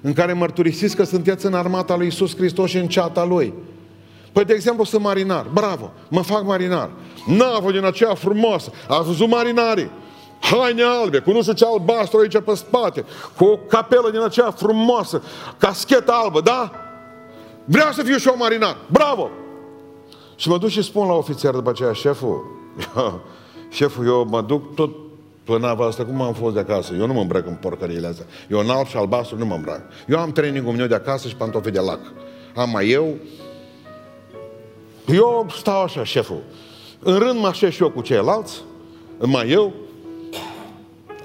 în 0.00 0.12
care 0.12 0.32
mărturisiți 0.32 0.96
că 0.96 1.04
sunteți 1.04 1.46
în 1.46 1.54
armata 1.54 1.96
lui 1.96 2.06
Isus 2.06 2.36
Hristos 2.36 2.70
și 2.70 2.76
în 2.76 2.88
ceata 2.88 3.24
Lui. 3.24 3.54
Păi, 4.32 4.44
de 4.44 4.52
exemplu, 4.52 4.84
sunt 4.84 5.02
marinar. 5.02 5.46
Bravo, 5.52 5.92
mă 6.08 6.22
fac 6.22 6.44
marinar. 6.44 6.90
Navă 7.26 7.72
din 7.72 7.84
aceea 7.84 8.14
frumoasă. 8.14 8.70
A 8.88 9.00
văzut 9.00 9.28
marinarii. 9.28 9.90
Haine 10.40 10.82
albe, 10.82 11.18
cu 11.18 11.32
nu 11.32 11.40
știu 11.40 11.52
ce 11.52 11.64
albastru 11.64 12.18
aici 12.18 12.38
pe 12.44 12.54
spate, 12.54 13.04
cu 13.36 13.44
o 13.44 13.56
capelă 13.56 14.10
din 14.10 14.20
aceea 14.20 14.50
frumoasă, 14.50 15.22
caschetă 15.58 16.12
albă, 16.12 16.40
da? 16.40 16.70
Vreau 17.64 17.92
să 17.92 18.02
fiu 18.02 18.16
și 18.16 18.28
eu 18.28 18.36
marinar. 18.38 18.76
Bravo! 18.90 19.30
Și 20.36 20.48
mă 20.48 20.58
duc 20.58 20.68
și 20.68 20.82
spun 20.82 21.06
la 21.06 21.12
ofițer 21.12 21.52
după 21.52 21.70
aceea, 21.70 21.92
șeful, 21.92 22.44
șeful, 23.68 24.06
eu 24.06 24.26
mă 24.30 24.42
duc 24.42 24.74
tot 24.74 24.90
pe 25.44 25.58
nava 25.58 25.86
asta, 25.86 26.04
cum 26.04 26.20
am 26.20 26.32
fost 26.32 26.54
de 26.54 26.60
acasă? 26.60 26.94
Eu 26.94 27.06
nu 27.06 27.12
mă 27.12 27.20
îmbrac 27.20 27.46
în 27.46 27.54
porcăriile 27.54 28.06
astea. 28.06 28.26
Eu 28.50 28.58
în 28.58 28.70
alb 28.70 28.86
și 28.86 28.96
albastru 28.96 29.38
nu 29.38 29.46
mă 29.46 29.54
îmbrac. 29.54 29.80
Eu 30.08 30.18
am 30.18 30.32
training 30.32 30.76
meu 30.76 30.86
de 30.86 30.94
acasă 30.94 31.28
și 31.28 31.36
pantofi 31.36 31.70
de 31.70 31.80
lac. 31.80 32.00
Am 32.54 32.70
mai 32.70 32.88
eu, 32.88 33.14
eu 35.06 35.46
stau 35.56 35.82
așa, 35.82 36.04
șeful. 36.04 36.42
În 36.98 37.18
rând 37.18 37.40
mă 37.40 37.46
așez 37.46 37.72
și 37.72 37.82
eu 37.82 37.90
cu 37.90 38.00
ceilalți, 38.00 38.62
mai 39.18 39.50
eu. 39.50 39.72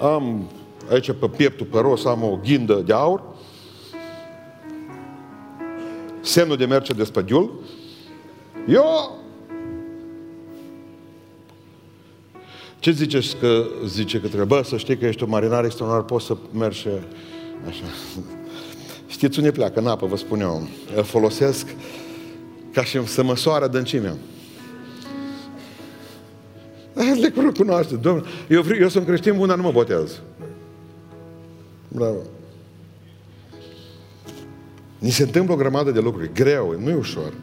Am 0.01 0.49
aici 0.91 1.11
pe 1.11 1.27
pieptul 1.27 1.65
pe 1.65 1.79
ros 1.79 2.05
am 2.05 2.23
o 2.23 2.39
ghindă 2.43 2.73
de 2.85 2.93
aur. 2.93 3.23
Semnul 6.21 6.57
de 6.57 6.65
merce 6.65 6.93
de 6.93 7.03
spădiul. 7.03 7.59
Eu 8.67 9.19
Ce 12.81 12.91
ziceți 12.91 13.35
că 13.37 13.65
zice 13.85 14.19
că 14.19 14.27
trebuie? 14.27 14.45
Bă, 14.45 14.61
să 14.65 14.77
știi 14.77 14.97
că 14.97 15.05
ești 15.05 15.23
un 15.23 15.29
marinar 15.29 15.65
extraordinar, 15.65 16.05
poți 16.05 16.25
să 16.25 16.37
mergi 16.53 16.87
așa. 17.67 17.83
Știți 19.07 19.39
unde 19.39 19.51
pleacă 19.51 19.79
în 19.79 19.87
apă, 19.87 20.05
vă 20.05 20.17
spun 20.17 20.41
eu. 20.41 20.67
Îl 20.95 21.03
folosesc 21.03 21.75
ca 22.73 22.83
și 22.83 23.05
să 23.05 23.23
măsoară 23.23 23.65
adâncimea. 23.65 24.15
Le 27.19 27.51
cunoaște. 27.57 27.95
Domnule, 27.95 28.27
eu, 28.49 28.63
eu 28.79 28.87
sunt 28.87 29.05
creștin 29.05 29.37
bun, 29.37 29.47
dar 29.47 29.57
nu 29.57 29.63
mă 29.63 29.71
botez. 29.71 30.21
Bravo. 31.87 32.17
Ni 34.99 35.09
se 35.09 35.23
întâmplă 35.23 35.53
o 35.53 35.57
grămadă 35.57 35.91
de 35.91 35.99
lucruri. 35.99 36.33
Greu, 36.33 36.75
nu 36.79 36.89
e 36.89 36.95
ușor. 36.95 37.33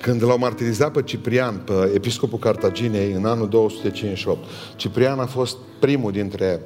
Când 0.00 0.22
l-au 0.22 0.38
martirizat 0.38 0.92
pe 0.92 1.02
Ciprian, 1.02 1.56
pe 1.64 1.92
episcopul 1.94 2.38
Cartaginei, 2.38 3.12
în 3.12 3.24
anul 3.24 3.48
258, 3.48 4.38
Ciprian 4.76 5.18
a 5.18 5.26
fost 5.26 5.56
primul 5.80 6.12
dintre 6.12 6.60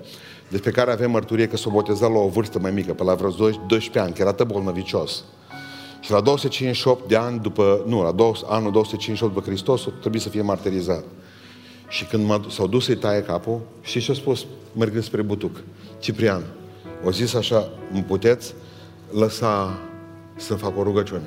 despre 0.50 0.70
care 0.70 0.92
avem 0.92 1.10
mărturie 1.10 1.46
că 1.46 1.56
s-a 1.56 1.70
botezat 1.70 2.12
la 2.12 2.18
o 2.18 2.28
vârstă 2.28 2.58
mai 2.58 2.70
mică, 2.70 2.92
pe 2.92 3.02
la 3.02 3.14
vreo 3.14 3.30
12 3.30 3.98
ani, 3.98 4.12
că 4.12 4.22
era 4.22 4.44
bolnăvicios. 4.44 5.24
Și 6.00 6.10
la 6.10 6.20
258 6.20 7.08
de 7.08 7.16
ani 7.16 7.40
după, 7.40 7.84
nu, 7.86 8.02
la 8.02 8.12
2, 8.12 8.32
anul 8.46 8.72
258 8.72 9.34
după 9.34 9.46
Hristos, 9.46 9.88
trebuie 10.00 10.20
să 10.20 10.28
fie 10.28 10.42
martirizat. 10.42 11.04
Și 11.90 12.04
când 12.04 12.50
s-au 12.50 12.66
dus 12.66 12.84
să-i 12.84 12.96
taie 12.96 13.22
capul, 13.22 13.60
și 13.82 14.00
ce 14.00 14.10
a 14.10 14.14
spus, 14.14 14.46
mergând 14.76 15.04
spre 15.04 15.22
Butuc? 15.22 15.60
Ciprian, 15.98 16.42
o 17.04 17.10
zis 17.10 17.34
așa, 17.34 17.70
îmi 17.92 18.02
puteți 18.02 18.54
lăsa 19.10 19.78
să 20.36 20.54
fac 20.54 20.78
o 20.78 20.82
rugăciune. 20.82 21.26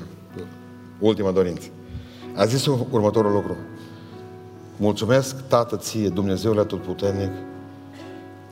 Ultima 0.99 1.31
dorință. 1.31 1.67
A 2.35 2.45
zis 2.45 2.65
următorul 2.65 3.31
lucru. 3.31 3.55
Mulțumesc, 4.77 5.47
Tată, 5.47 5.77
ție, 5.77 6.09
Dumnezeule 6.09 6.59
Atotputernic, 6.59 7.31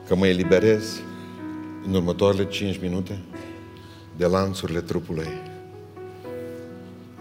că 0.08 0.14
mă 0.14 0.26
eliberez 0.26 1.00
în 1.86 1.94
următoarele 1.94 2.46
5 2.46 2.80
minute 2.80 3.18
de 4.16 4.26
lanțurile 4.26 4.80
trupului 4.80 5.50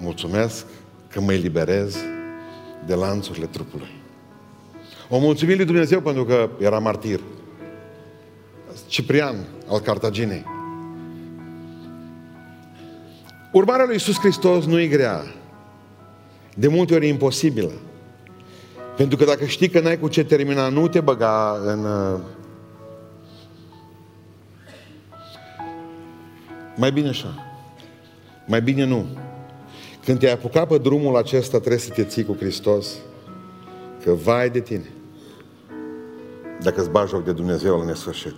Mulțumesc 0.01 0.65
că 1.07 1.21
mă 1.21 1.33
eliberez 1.33 1.97
de 2.85 2.93
lanțurile 2.93 3.45
trupului. 3.45 4.00
O 5.13 5.19
mulțumim 5.19 5.55
lui 5.55 5.65
Dumnezeu 5.65 6.01
pentru 6.01 6.25
că 6.25 6.49
era 6.59 6.79
martir. 6.79 7.19
Ciprian 8.87 9.35
al 9.67 9.79
Cartaginei. 9.79 10.45
Urmarea 13.51 13.85
lui 13.85 13.93
Iisus 13.93 14.19
Hristos 14.19 14.65
nu 14.65 14.79
e 14.79 14.87
grea. 14.87 15.23
De 16.55 16.67
multe 16.67 16.93
ori 16.93 17.05
e 17.05 17.09
imposibilă. 17.09 17.71
Pentru 18.97 19.17
că 19.17 19.25
dacă 19.25 19.45
știi 19.45 19.69
că 19.69 19.79
n-ai 19.79 19.99
cu 19.99 20.07
ce 20.07 20.23
termina, 20.23 20.69
nu 20.69 20.87
te 20.87 20.99
băga 20.99 21.59
în... 21.65 21.85
Uh, 21.85 22.19
mai 26.75 26.91
bine 26.91 27.09
așa. 27.09 27.53
Mai 28.47 28.61
bine 28.61 28.85
nu. 28.85 29.05
Când 30.05 30.19
te-ai 30.19 30.33
apucat 30.33 30.67
pe 30.67 30.77
drumul 30.77 31.15
acesta, 31.15 31.57
trebuie 31.57 31.79
să 31.79 31.89
te 31.89 32.03
ții 32.03 32.25
cu 32.25 32.35
Hristos. 32.39 32.87
Că 34.03 34.11
vai 34.11 34.49
de 34.49 34.59
tine. 34.59 34.89
Dacă 36.61 36.79
îți 36.81 36.89
bagi 36.89 37.09
joc 37.09 37.23
de 37.23 37.31
Dumnezeu 37.31 37.77
la 37.77 37.85
nesfârșit. 37.85 38.35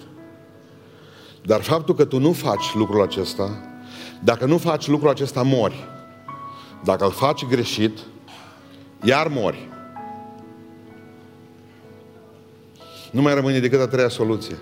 Dar 1.45 1.61
faptul 1.61 1.95
că 1.95 2.05
tu 2.05 2.19
nu 2.19 2.31
faci 2.31 2.73
lucrul 2.75 3.01
acesta, 3.01 3.49
dacă 4.23 4.45
nu 4.45 4.57
faci 4.57 4.87
lucrul 4.87 5.09
acesta, 5.09 5.41
mori. 5.41 5.87
Dacă 6.83 7.05
îl 7.05 7.11
faci 7.11 7.45
greșit, 7.45 7.99
iar 9.03 9.27
mori. 9.27 9.69
Nu 13.11 13.21
mai 13.21 13.33
rămâne 13.33 13.59
decât 13.59 13.79
a 13.79 13.87
treia 13.87 14.09
soluție. 14.09 14.57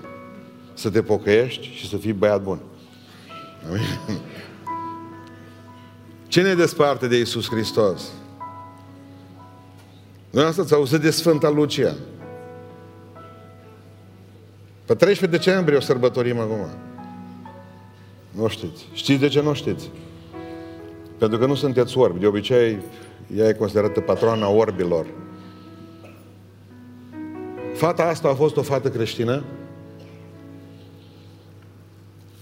Să 0.73 0.89
te 0.89 1.01
pocăiești 1.01 1.67
și 1.67 1.89
să 1.89 1.97
fii 1.97 2.13
băiat 2.13 2.41
bun. 2.43 2.59
Amin? 3.67 3.81
Ce 6.27 6.41
ne 6.41 6.53
desparte 6.53 7.07
de 7.07 7.19
Isus 7.19 7.49
Hristos? 7.49 8.11
Noi 10.29 10.43
asta 10.43 10.63
ți 10.63 10.73
auzit 10.73 10.99
de 10.99 11.11
Sfânta 11.11 11.49
Lucia. 11.49 11.95
Pe 14.91 14.97
13 14.97 15.37
decembrie 15.37 15.77
o 15.77 15.79
sărbătorim 15.79 16.39
acum. 16.39 16.67
Nu 18.31 18.47
știți. 18.47 18.87
Știți 18.93 19.19
de 19.19 19.27
ce 19.27 19.41
nu 19.41 19.53
știți? 19.53 19.89
Pentru 21.17 21.37
că 21.37 21.45
nu 21.45 21.55
sunteți 21.55 21.97
orbi. 21.97 22.19
De 22.19 22.27
obicei, 22.27 22.79
ea 23.35 23.47
e 23.47 23.53
considerată 23.53 23.99
patroana 23.99 24.49
orbilor. 24.49 25.05
Fata 27.73 28.03
asta 28.03 28.27
a 28.27 28.33
fost 28.33 28.57
o 28.57 28.61
fată 28.61 28.89
creștină 28.89 29.43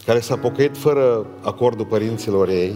care 0.06 0.20
s-a 0.20 0.38
pocăit 0.38 0.78
fără 0.78 1.26
acordul 1.42 1.86
părinților 1.86 2.48
ei 2.48 2.76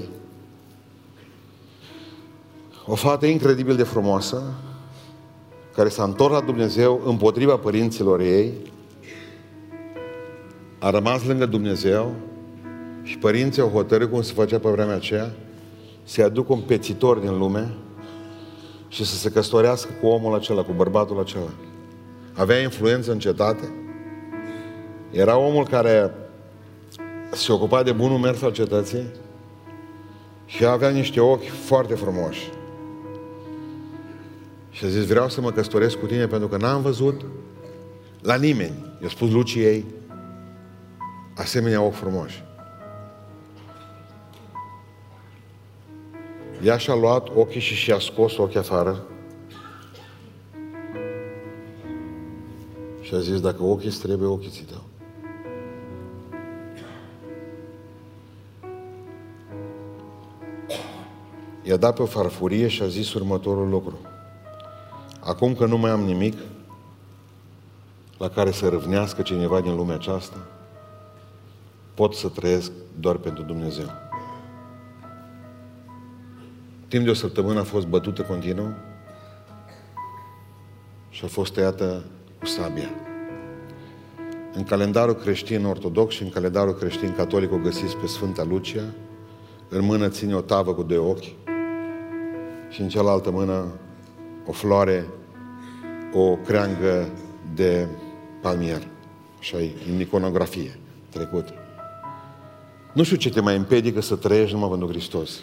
o 2.85 2.95
fată 2.95 3.25
incredibil 3.25 3.75
de 3.75 3.83
frumoasă, 3.83 4.43
care 5.75 5.89
s-a 5.89 6.03
întors 6.03 6.33
la 6.33 6.41
Dumnezeu 6.41 7.01
împotriva 7.05 7.57
părinților 7.57 8.19
ei, 8.19 8.71
a 10.83 10.89
rămas 10.89 11.25
lângă 11.25 11.45
Dumnezeu 11.45 12.15
și 13.03 13.17
părinții 13.17 13.61
au 13.61 13.69
hotărât 13.69 14.09
cum 14.11 14.21
se 14.21 14.33
făcea 14.33 14.59
pe 14.59 14.69
vremea 14.69 14.95
aceea, 14.95 15.31
să-i 16.03 16.23
aduc 16.23 16.49
un 16.49 16.59
pețitor 16.59 17.17
din 17.17 17.37
lume 17.37 17.73
și 18.87 19.05
să 19.05 19.15
se 19.15 19.29
căsătorească 19.29 19.91
cu 20.01 20.07
omul 20.07 20.35
acela, 20.35 20.61
cu 20.63 20.71
bărbatul 20.71 21.19
acela. 21.19 21.49
Avea 22.33 22.61
influență 22.61 23.11
în 23.11 23.19
cetate 23.19 23.73
Era 25.11 25.37
omul 25.37 25.67
care 25.67 26.11
se 27.31 27.51
ocupa 27.51 27.83
de 27.83 27.91
bunul 27.91 28.17
mers 28.17 28.41
al 28.41 28.51
cetății 28.51 29.05
și 30.45 30.65
avea 30.65 30.89
niște 30.89 31.19
ochi 31.19 31.49
foarte 31.65 31.93
frumoși. 31.93 32.49
Și 34.69 34.85
a 34.85 34.87
zis, 34.87 35.05
vreau 35.05 35.29
să 35.29 35.41
mă 35.41 35.51
căsătoresc 35.51 35.97
cu 35.97 36.05
tine 36.05 36.27
pentru 36.27 36.47
că 36.47 36.57
n-am 36.57 36.81
văzut 36.81 37.21
la 38.21 38.35
nimeni, 38.35 38.73
i-a 39.01 39.09
spus 39.09 39.31
Luciei, 39.31 39.85
asemenea 41.35 41.81
ochi 41.81 41.93
frumoși. 41.93 42.43
Ea 46.63 46.77
și-a 46.77 46.95
luat 46.95 47.27
ochii 47.35 47.61
și 47.61 47.73
și-a 47.73 47.99
scos 47.99 48.37
ochii 48.37 48.59
afară 48.59 49.03
și 53.01 53.13
a 53.13 53.19
zis, 53.19 53.39
dacă 53.39 53.63
ochii 53.63 53.87
îți 53.87 54.01
trebuie, 54.01 54.27
ochii 54.27 54.49
ți 54.49 54.65
dau. 54.71 54.83
I-a 61.63 61.77
dat 61.77 61.95
pe 61.95 62.01
o 62.01 62.05
farfurie 62.05 62.67
și 62.67 62.81
a 62.81 62.87
zis 62.87 63.13
următorul 63.13 63.69
lucru. 63.69 63.99
Acum 65.19 65.55
că 65.55 65.65
nu 65.65 65.77
mai 65.77 65.91
am 65.91 66.01
nimic 66.01 66.37
la 68.17 68.29
care 68.29 68.51
să 68.51 68.69
râvnească 68.69 69.21
cineva 69.21 69.61
din 69.61 69.75
lumea 69.75 69.95
aceasta, 69.95 70.37
pot 71.93 72.13
să 72.13 72.27
trăiesc 72.27 72.71
doar 72.99 73.15
pentru 73.15 73.43
Dumnezeu. 73.43 73.85
Timp 76.87 77.03
de 77.03 77.09
o 77.09 77.13
săptămână 77.13 77.59
a 77.59 77.63
fost 77.63 77.87
bătută 77.87 78.21
continuu 78.21 78.73
și 81.09 81.25
a 81.25 81.27
fost 81.27 81.53
tăiată 81.53 82.03
cu 82.39 82.45
sabia. 82.45 82.89
În 84.53 84.63
calendarul 84.63 85.13
creștin 85.13 85.65
ortodox 85.65 86.13
și 86.13 86.23
în 86.23 86.29
calendarul 86.29 86.73
creștin 86.73 87.13
catolic 87.15 87.51
o 87.51 87.57
găsiți 87.57 87.97
pe 87.97 88.07
Sfânta 88.07 88.43
Lucia, 88.43 88.83
în 89.69 89.85
mână 89.85 90.09
ține 90.09 90.35
o 90.35 90.41
tavă 90.41 90.73
cu 90.73 90.83
doi 90.83 90.97
ochi 90.97 91.35
și 92.69 92.81
în 92.81 92.87
cealaltă 92.87 93.31
mână 93.31 93.65
o 94.45 94.51
floare, 94.51 95.05
o 96.13 96.35
creangă 96.35 97.09
de 97.53 97.87
palmier. 98.41 98.87
Așa 99.39 99.57
e 99.57 99.71
în 99.93 99.99
iconografie 99.99 100.79
trecut. 101.09 101.62
Nu 102.93 103.03
știu 103.03 103.17
ce 103.17 103.29
te 103.29 103.41
mai 103.41 103.57
împedică 103.57 104.01
să 104.01 104.15
trăiești 104.15 104.53
numai 104.53 104.69
pentru 104.69 104.87
Hristos. 104.87 105.39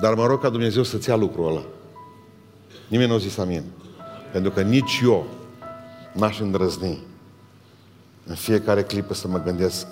Dar 0.00 0.14
mă 0.14 0.26
rog 0.26 0.40
ca 0.40 0.48
Dumnezeu 0.48 0.82
să-ți 0.82 1.08
ia 1.08 1.16
lucrul 1.16 1.48
ăla. 1.48 1.62
Nimeni 2.88 3.08
nu 3.08 3.14
a 3.14 3.18
zis 3.18 3.36
amin. 3.36 3.62
Pentru 4.32 4.50
că 4.50 4.62
nici 4.62 5.00
eu 5.04 5.26
n-aș 6.12 6.40
îndrăzni 6.40 6.98
în 8.26 8.34
fiecare 8.34 8.82
clipă 8.82 9.14
să 9.14 9.28
mă 9.28 9.42
gândesc 9.42 9.86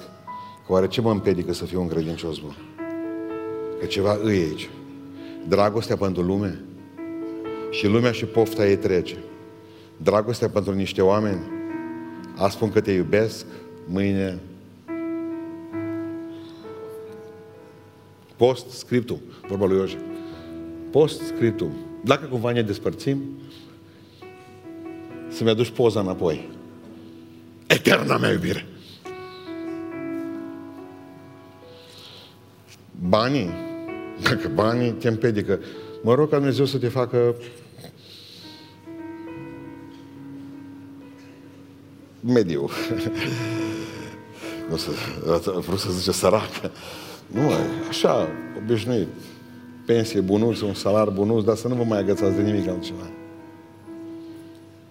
că 0.67 0.73
oare 0.73 0.89
ce 0.89 1.01
mă 1.01 1.11
împedică 1.11 1.53
să 1.53 1.65
fiu 1.65 1.81
un 1.81 1.89
credincios 1.89 2.39
bun? 2.39 2.57
Că 3.81 3.87
ceva 3.87 4.19
îi 4.23 4.37
aici. 4.37 4.71
Dragostea 5.49 5.97
pentru 5.97 6.23
lume 6.23 6.65
și 7.71 7.87
lumea 7.87 8.13
și 8.13 8.25
pofta 8.25 8.67
ei 8.67 8.77
trece. 8.77 9.17
Dragostea 9.97 10.49
pentru 10.49 10.75
niște 10.75 11.03
oameni 11.03 11.41
a 12.37 12.49
spun 12.49 12.71
că 12.71 12.81
te 12.81 12.93
iubesc, 12.93 13.47
mâine 13.87 14.39
Post 18.41 18.71
scriptum, 18.71 19.21
vorba 19.49 19.67
lui 19.67 19.77
Ioje. 19.77 19.99
Post 20.91 21.21
scriptum. 21.21 21.73
Dacă 22.05 22.27
cumva 22.27 22.53
ne 22.53 22.63
despărțim, 22.63 23.39
să-mi 25.29 25.51
aduci 25.51 25.71
poza 25.71 26.01
înapoi. 26.01 26.49
Eterna 27.67 28.17
mea 28.17 28.31
iubire. 28.31 28.67
Banii, 33.09 33.51
dacă 34.23 34.49
banii 34.55 34.91
te 34.91 35.09
împedică, 35.09 35.61
mă 36.03 36.15
rog 36.15 36.31
ca 36.31 36.37
Dumnezeu 36.37 36.65
să 36.65 36.79
te 36.79 36.89
facă 36.89 37.35
mediu. 42.21 42.69
nu 44.71 44.77
să, 44.77 44.91
vreau 45.41 45.77
să 45.77 45.91
zice 45.91 46.13
săracă. 46.13 46.71
Nu, 47.31 47.51
așa, 47.89 48.29
obișnuit. 48.59 49.09
Pensie 49.87 50.21
bunuț, 50.21 50.61
un 50.61 50.75
salar 50.75 51.11
bunuț, 51.11 51.45
dar 51.45 51.57
să 51.57 51.69
nu 51.69 51.75
vă 51.75 51.83
mai 51.83 51.99
agățați 51.99 52.37
de 52.37 52.43
nimic 52.43 52.69
altceva. 52.69 53.11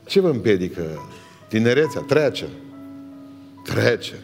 Ce 0.05 0.19
vă 0.19 0.29
împedică? 0.29 0.81
Tinerețea 1.47 2.01
trece. 2.01 2.47
Trece. 3.63 4.15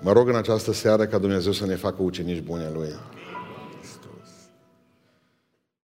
Mă 0.00 0.12
rog 0.12 0.28
în 0.28 0.36
această 0.36 0.72
seară 0.72 1.06
ca 1.06 1.18
Dumnezeu 1.18 1.52
să 1.52 1.66
ne 1.66 1.74
facă 1.74 2.02
ucenici 2.02 2.42
bune 2.42 2.70
Lui. 2.74 2.88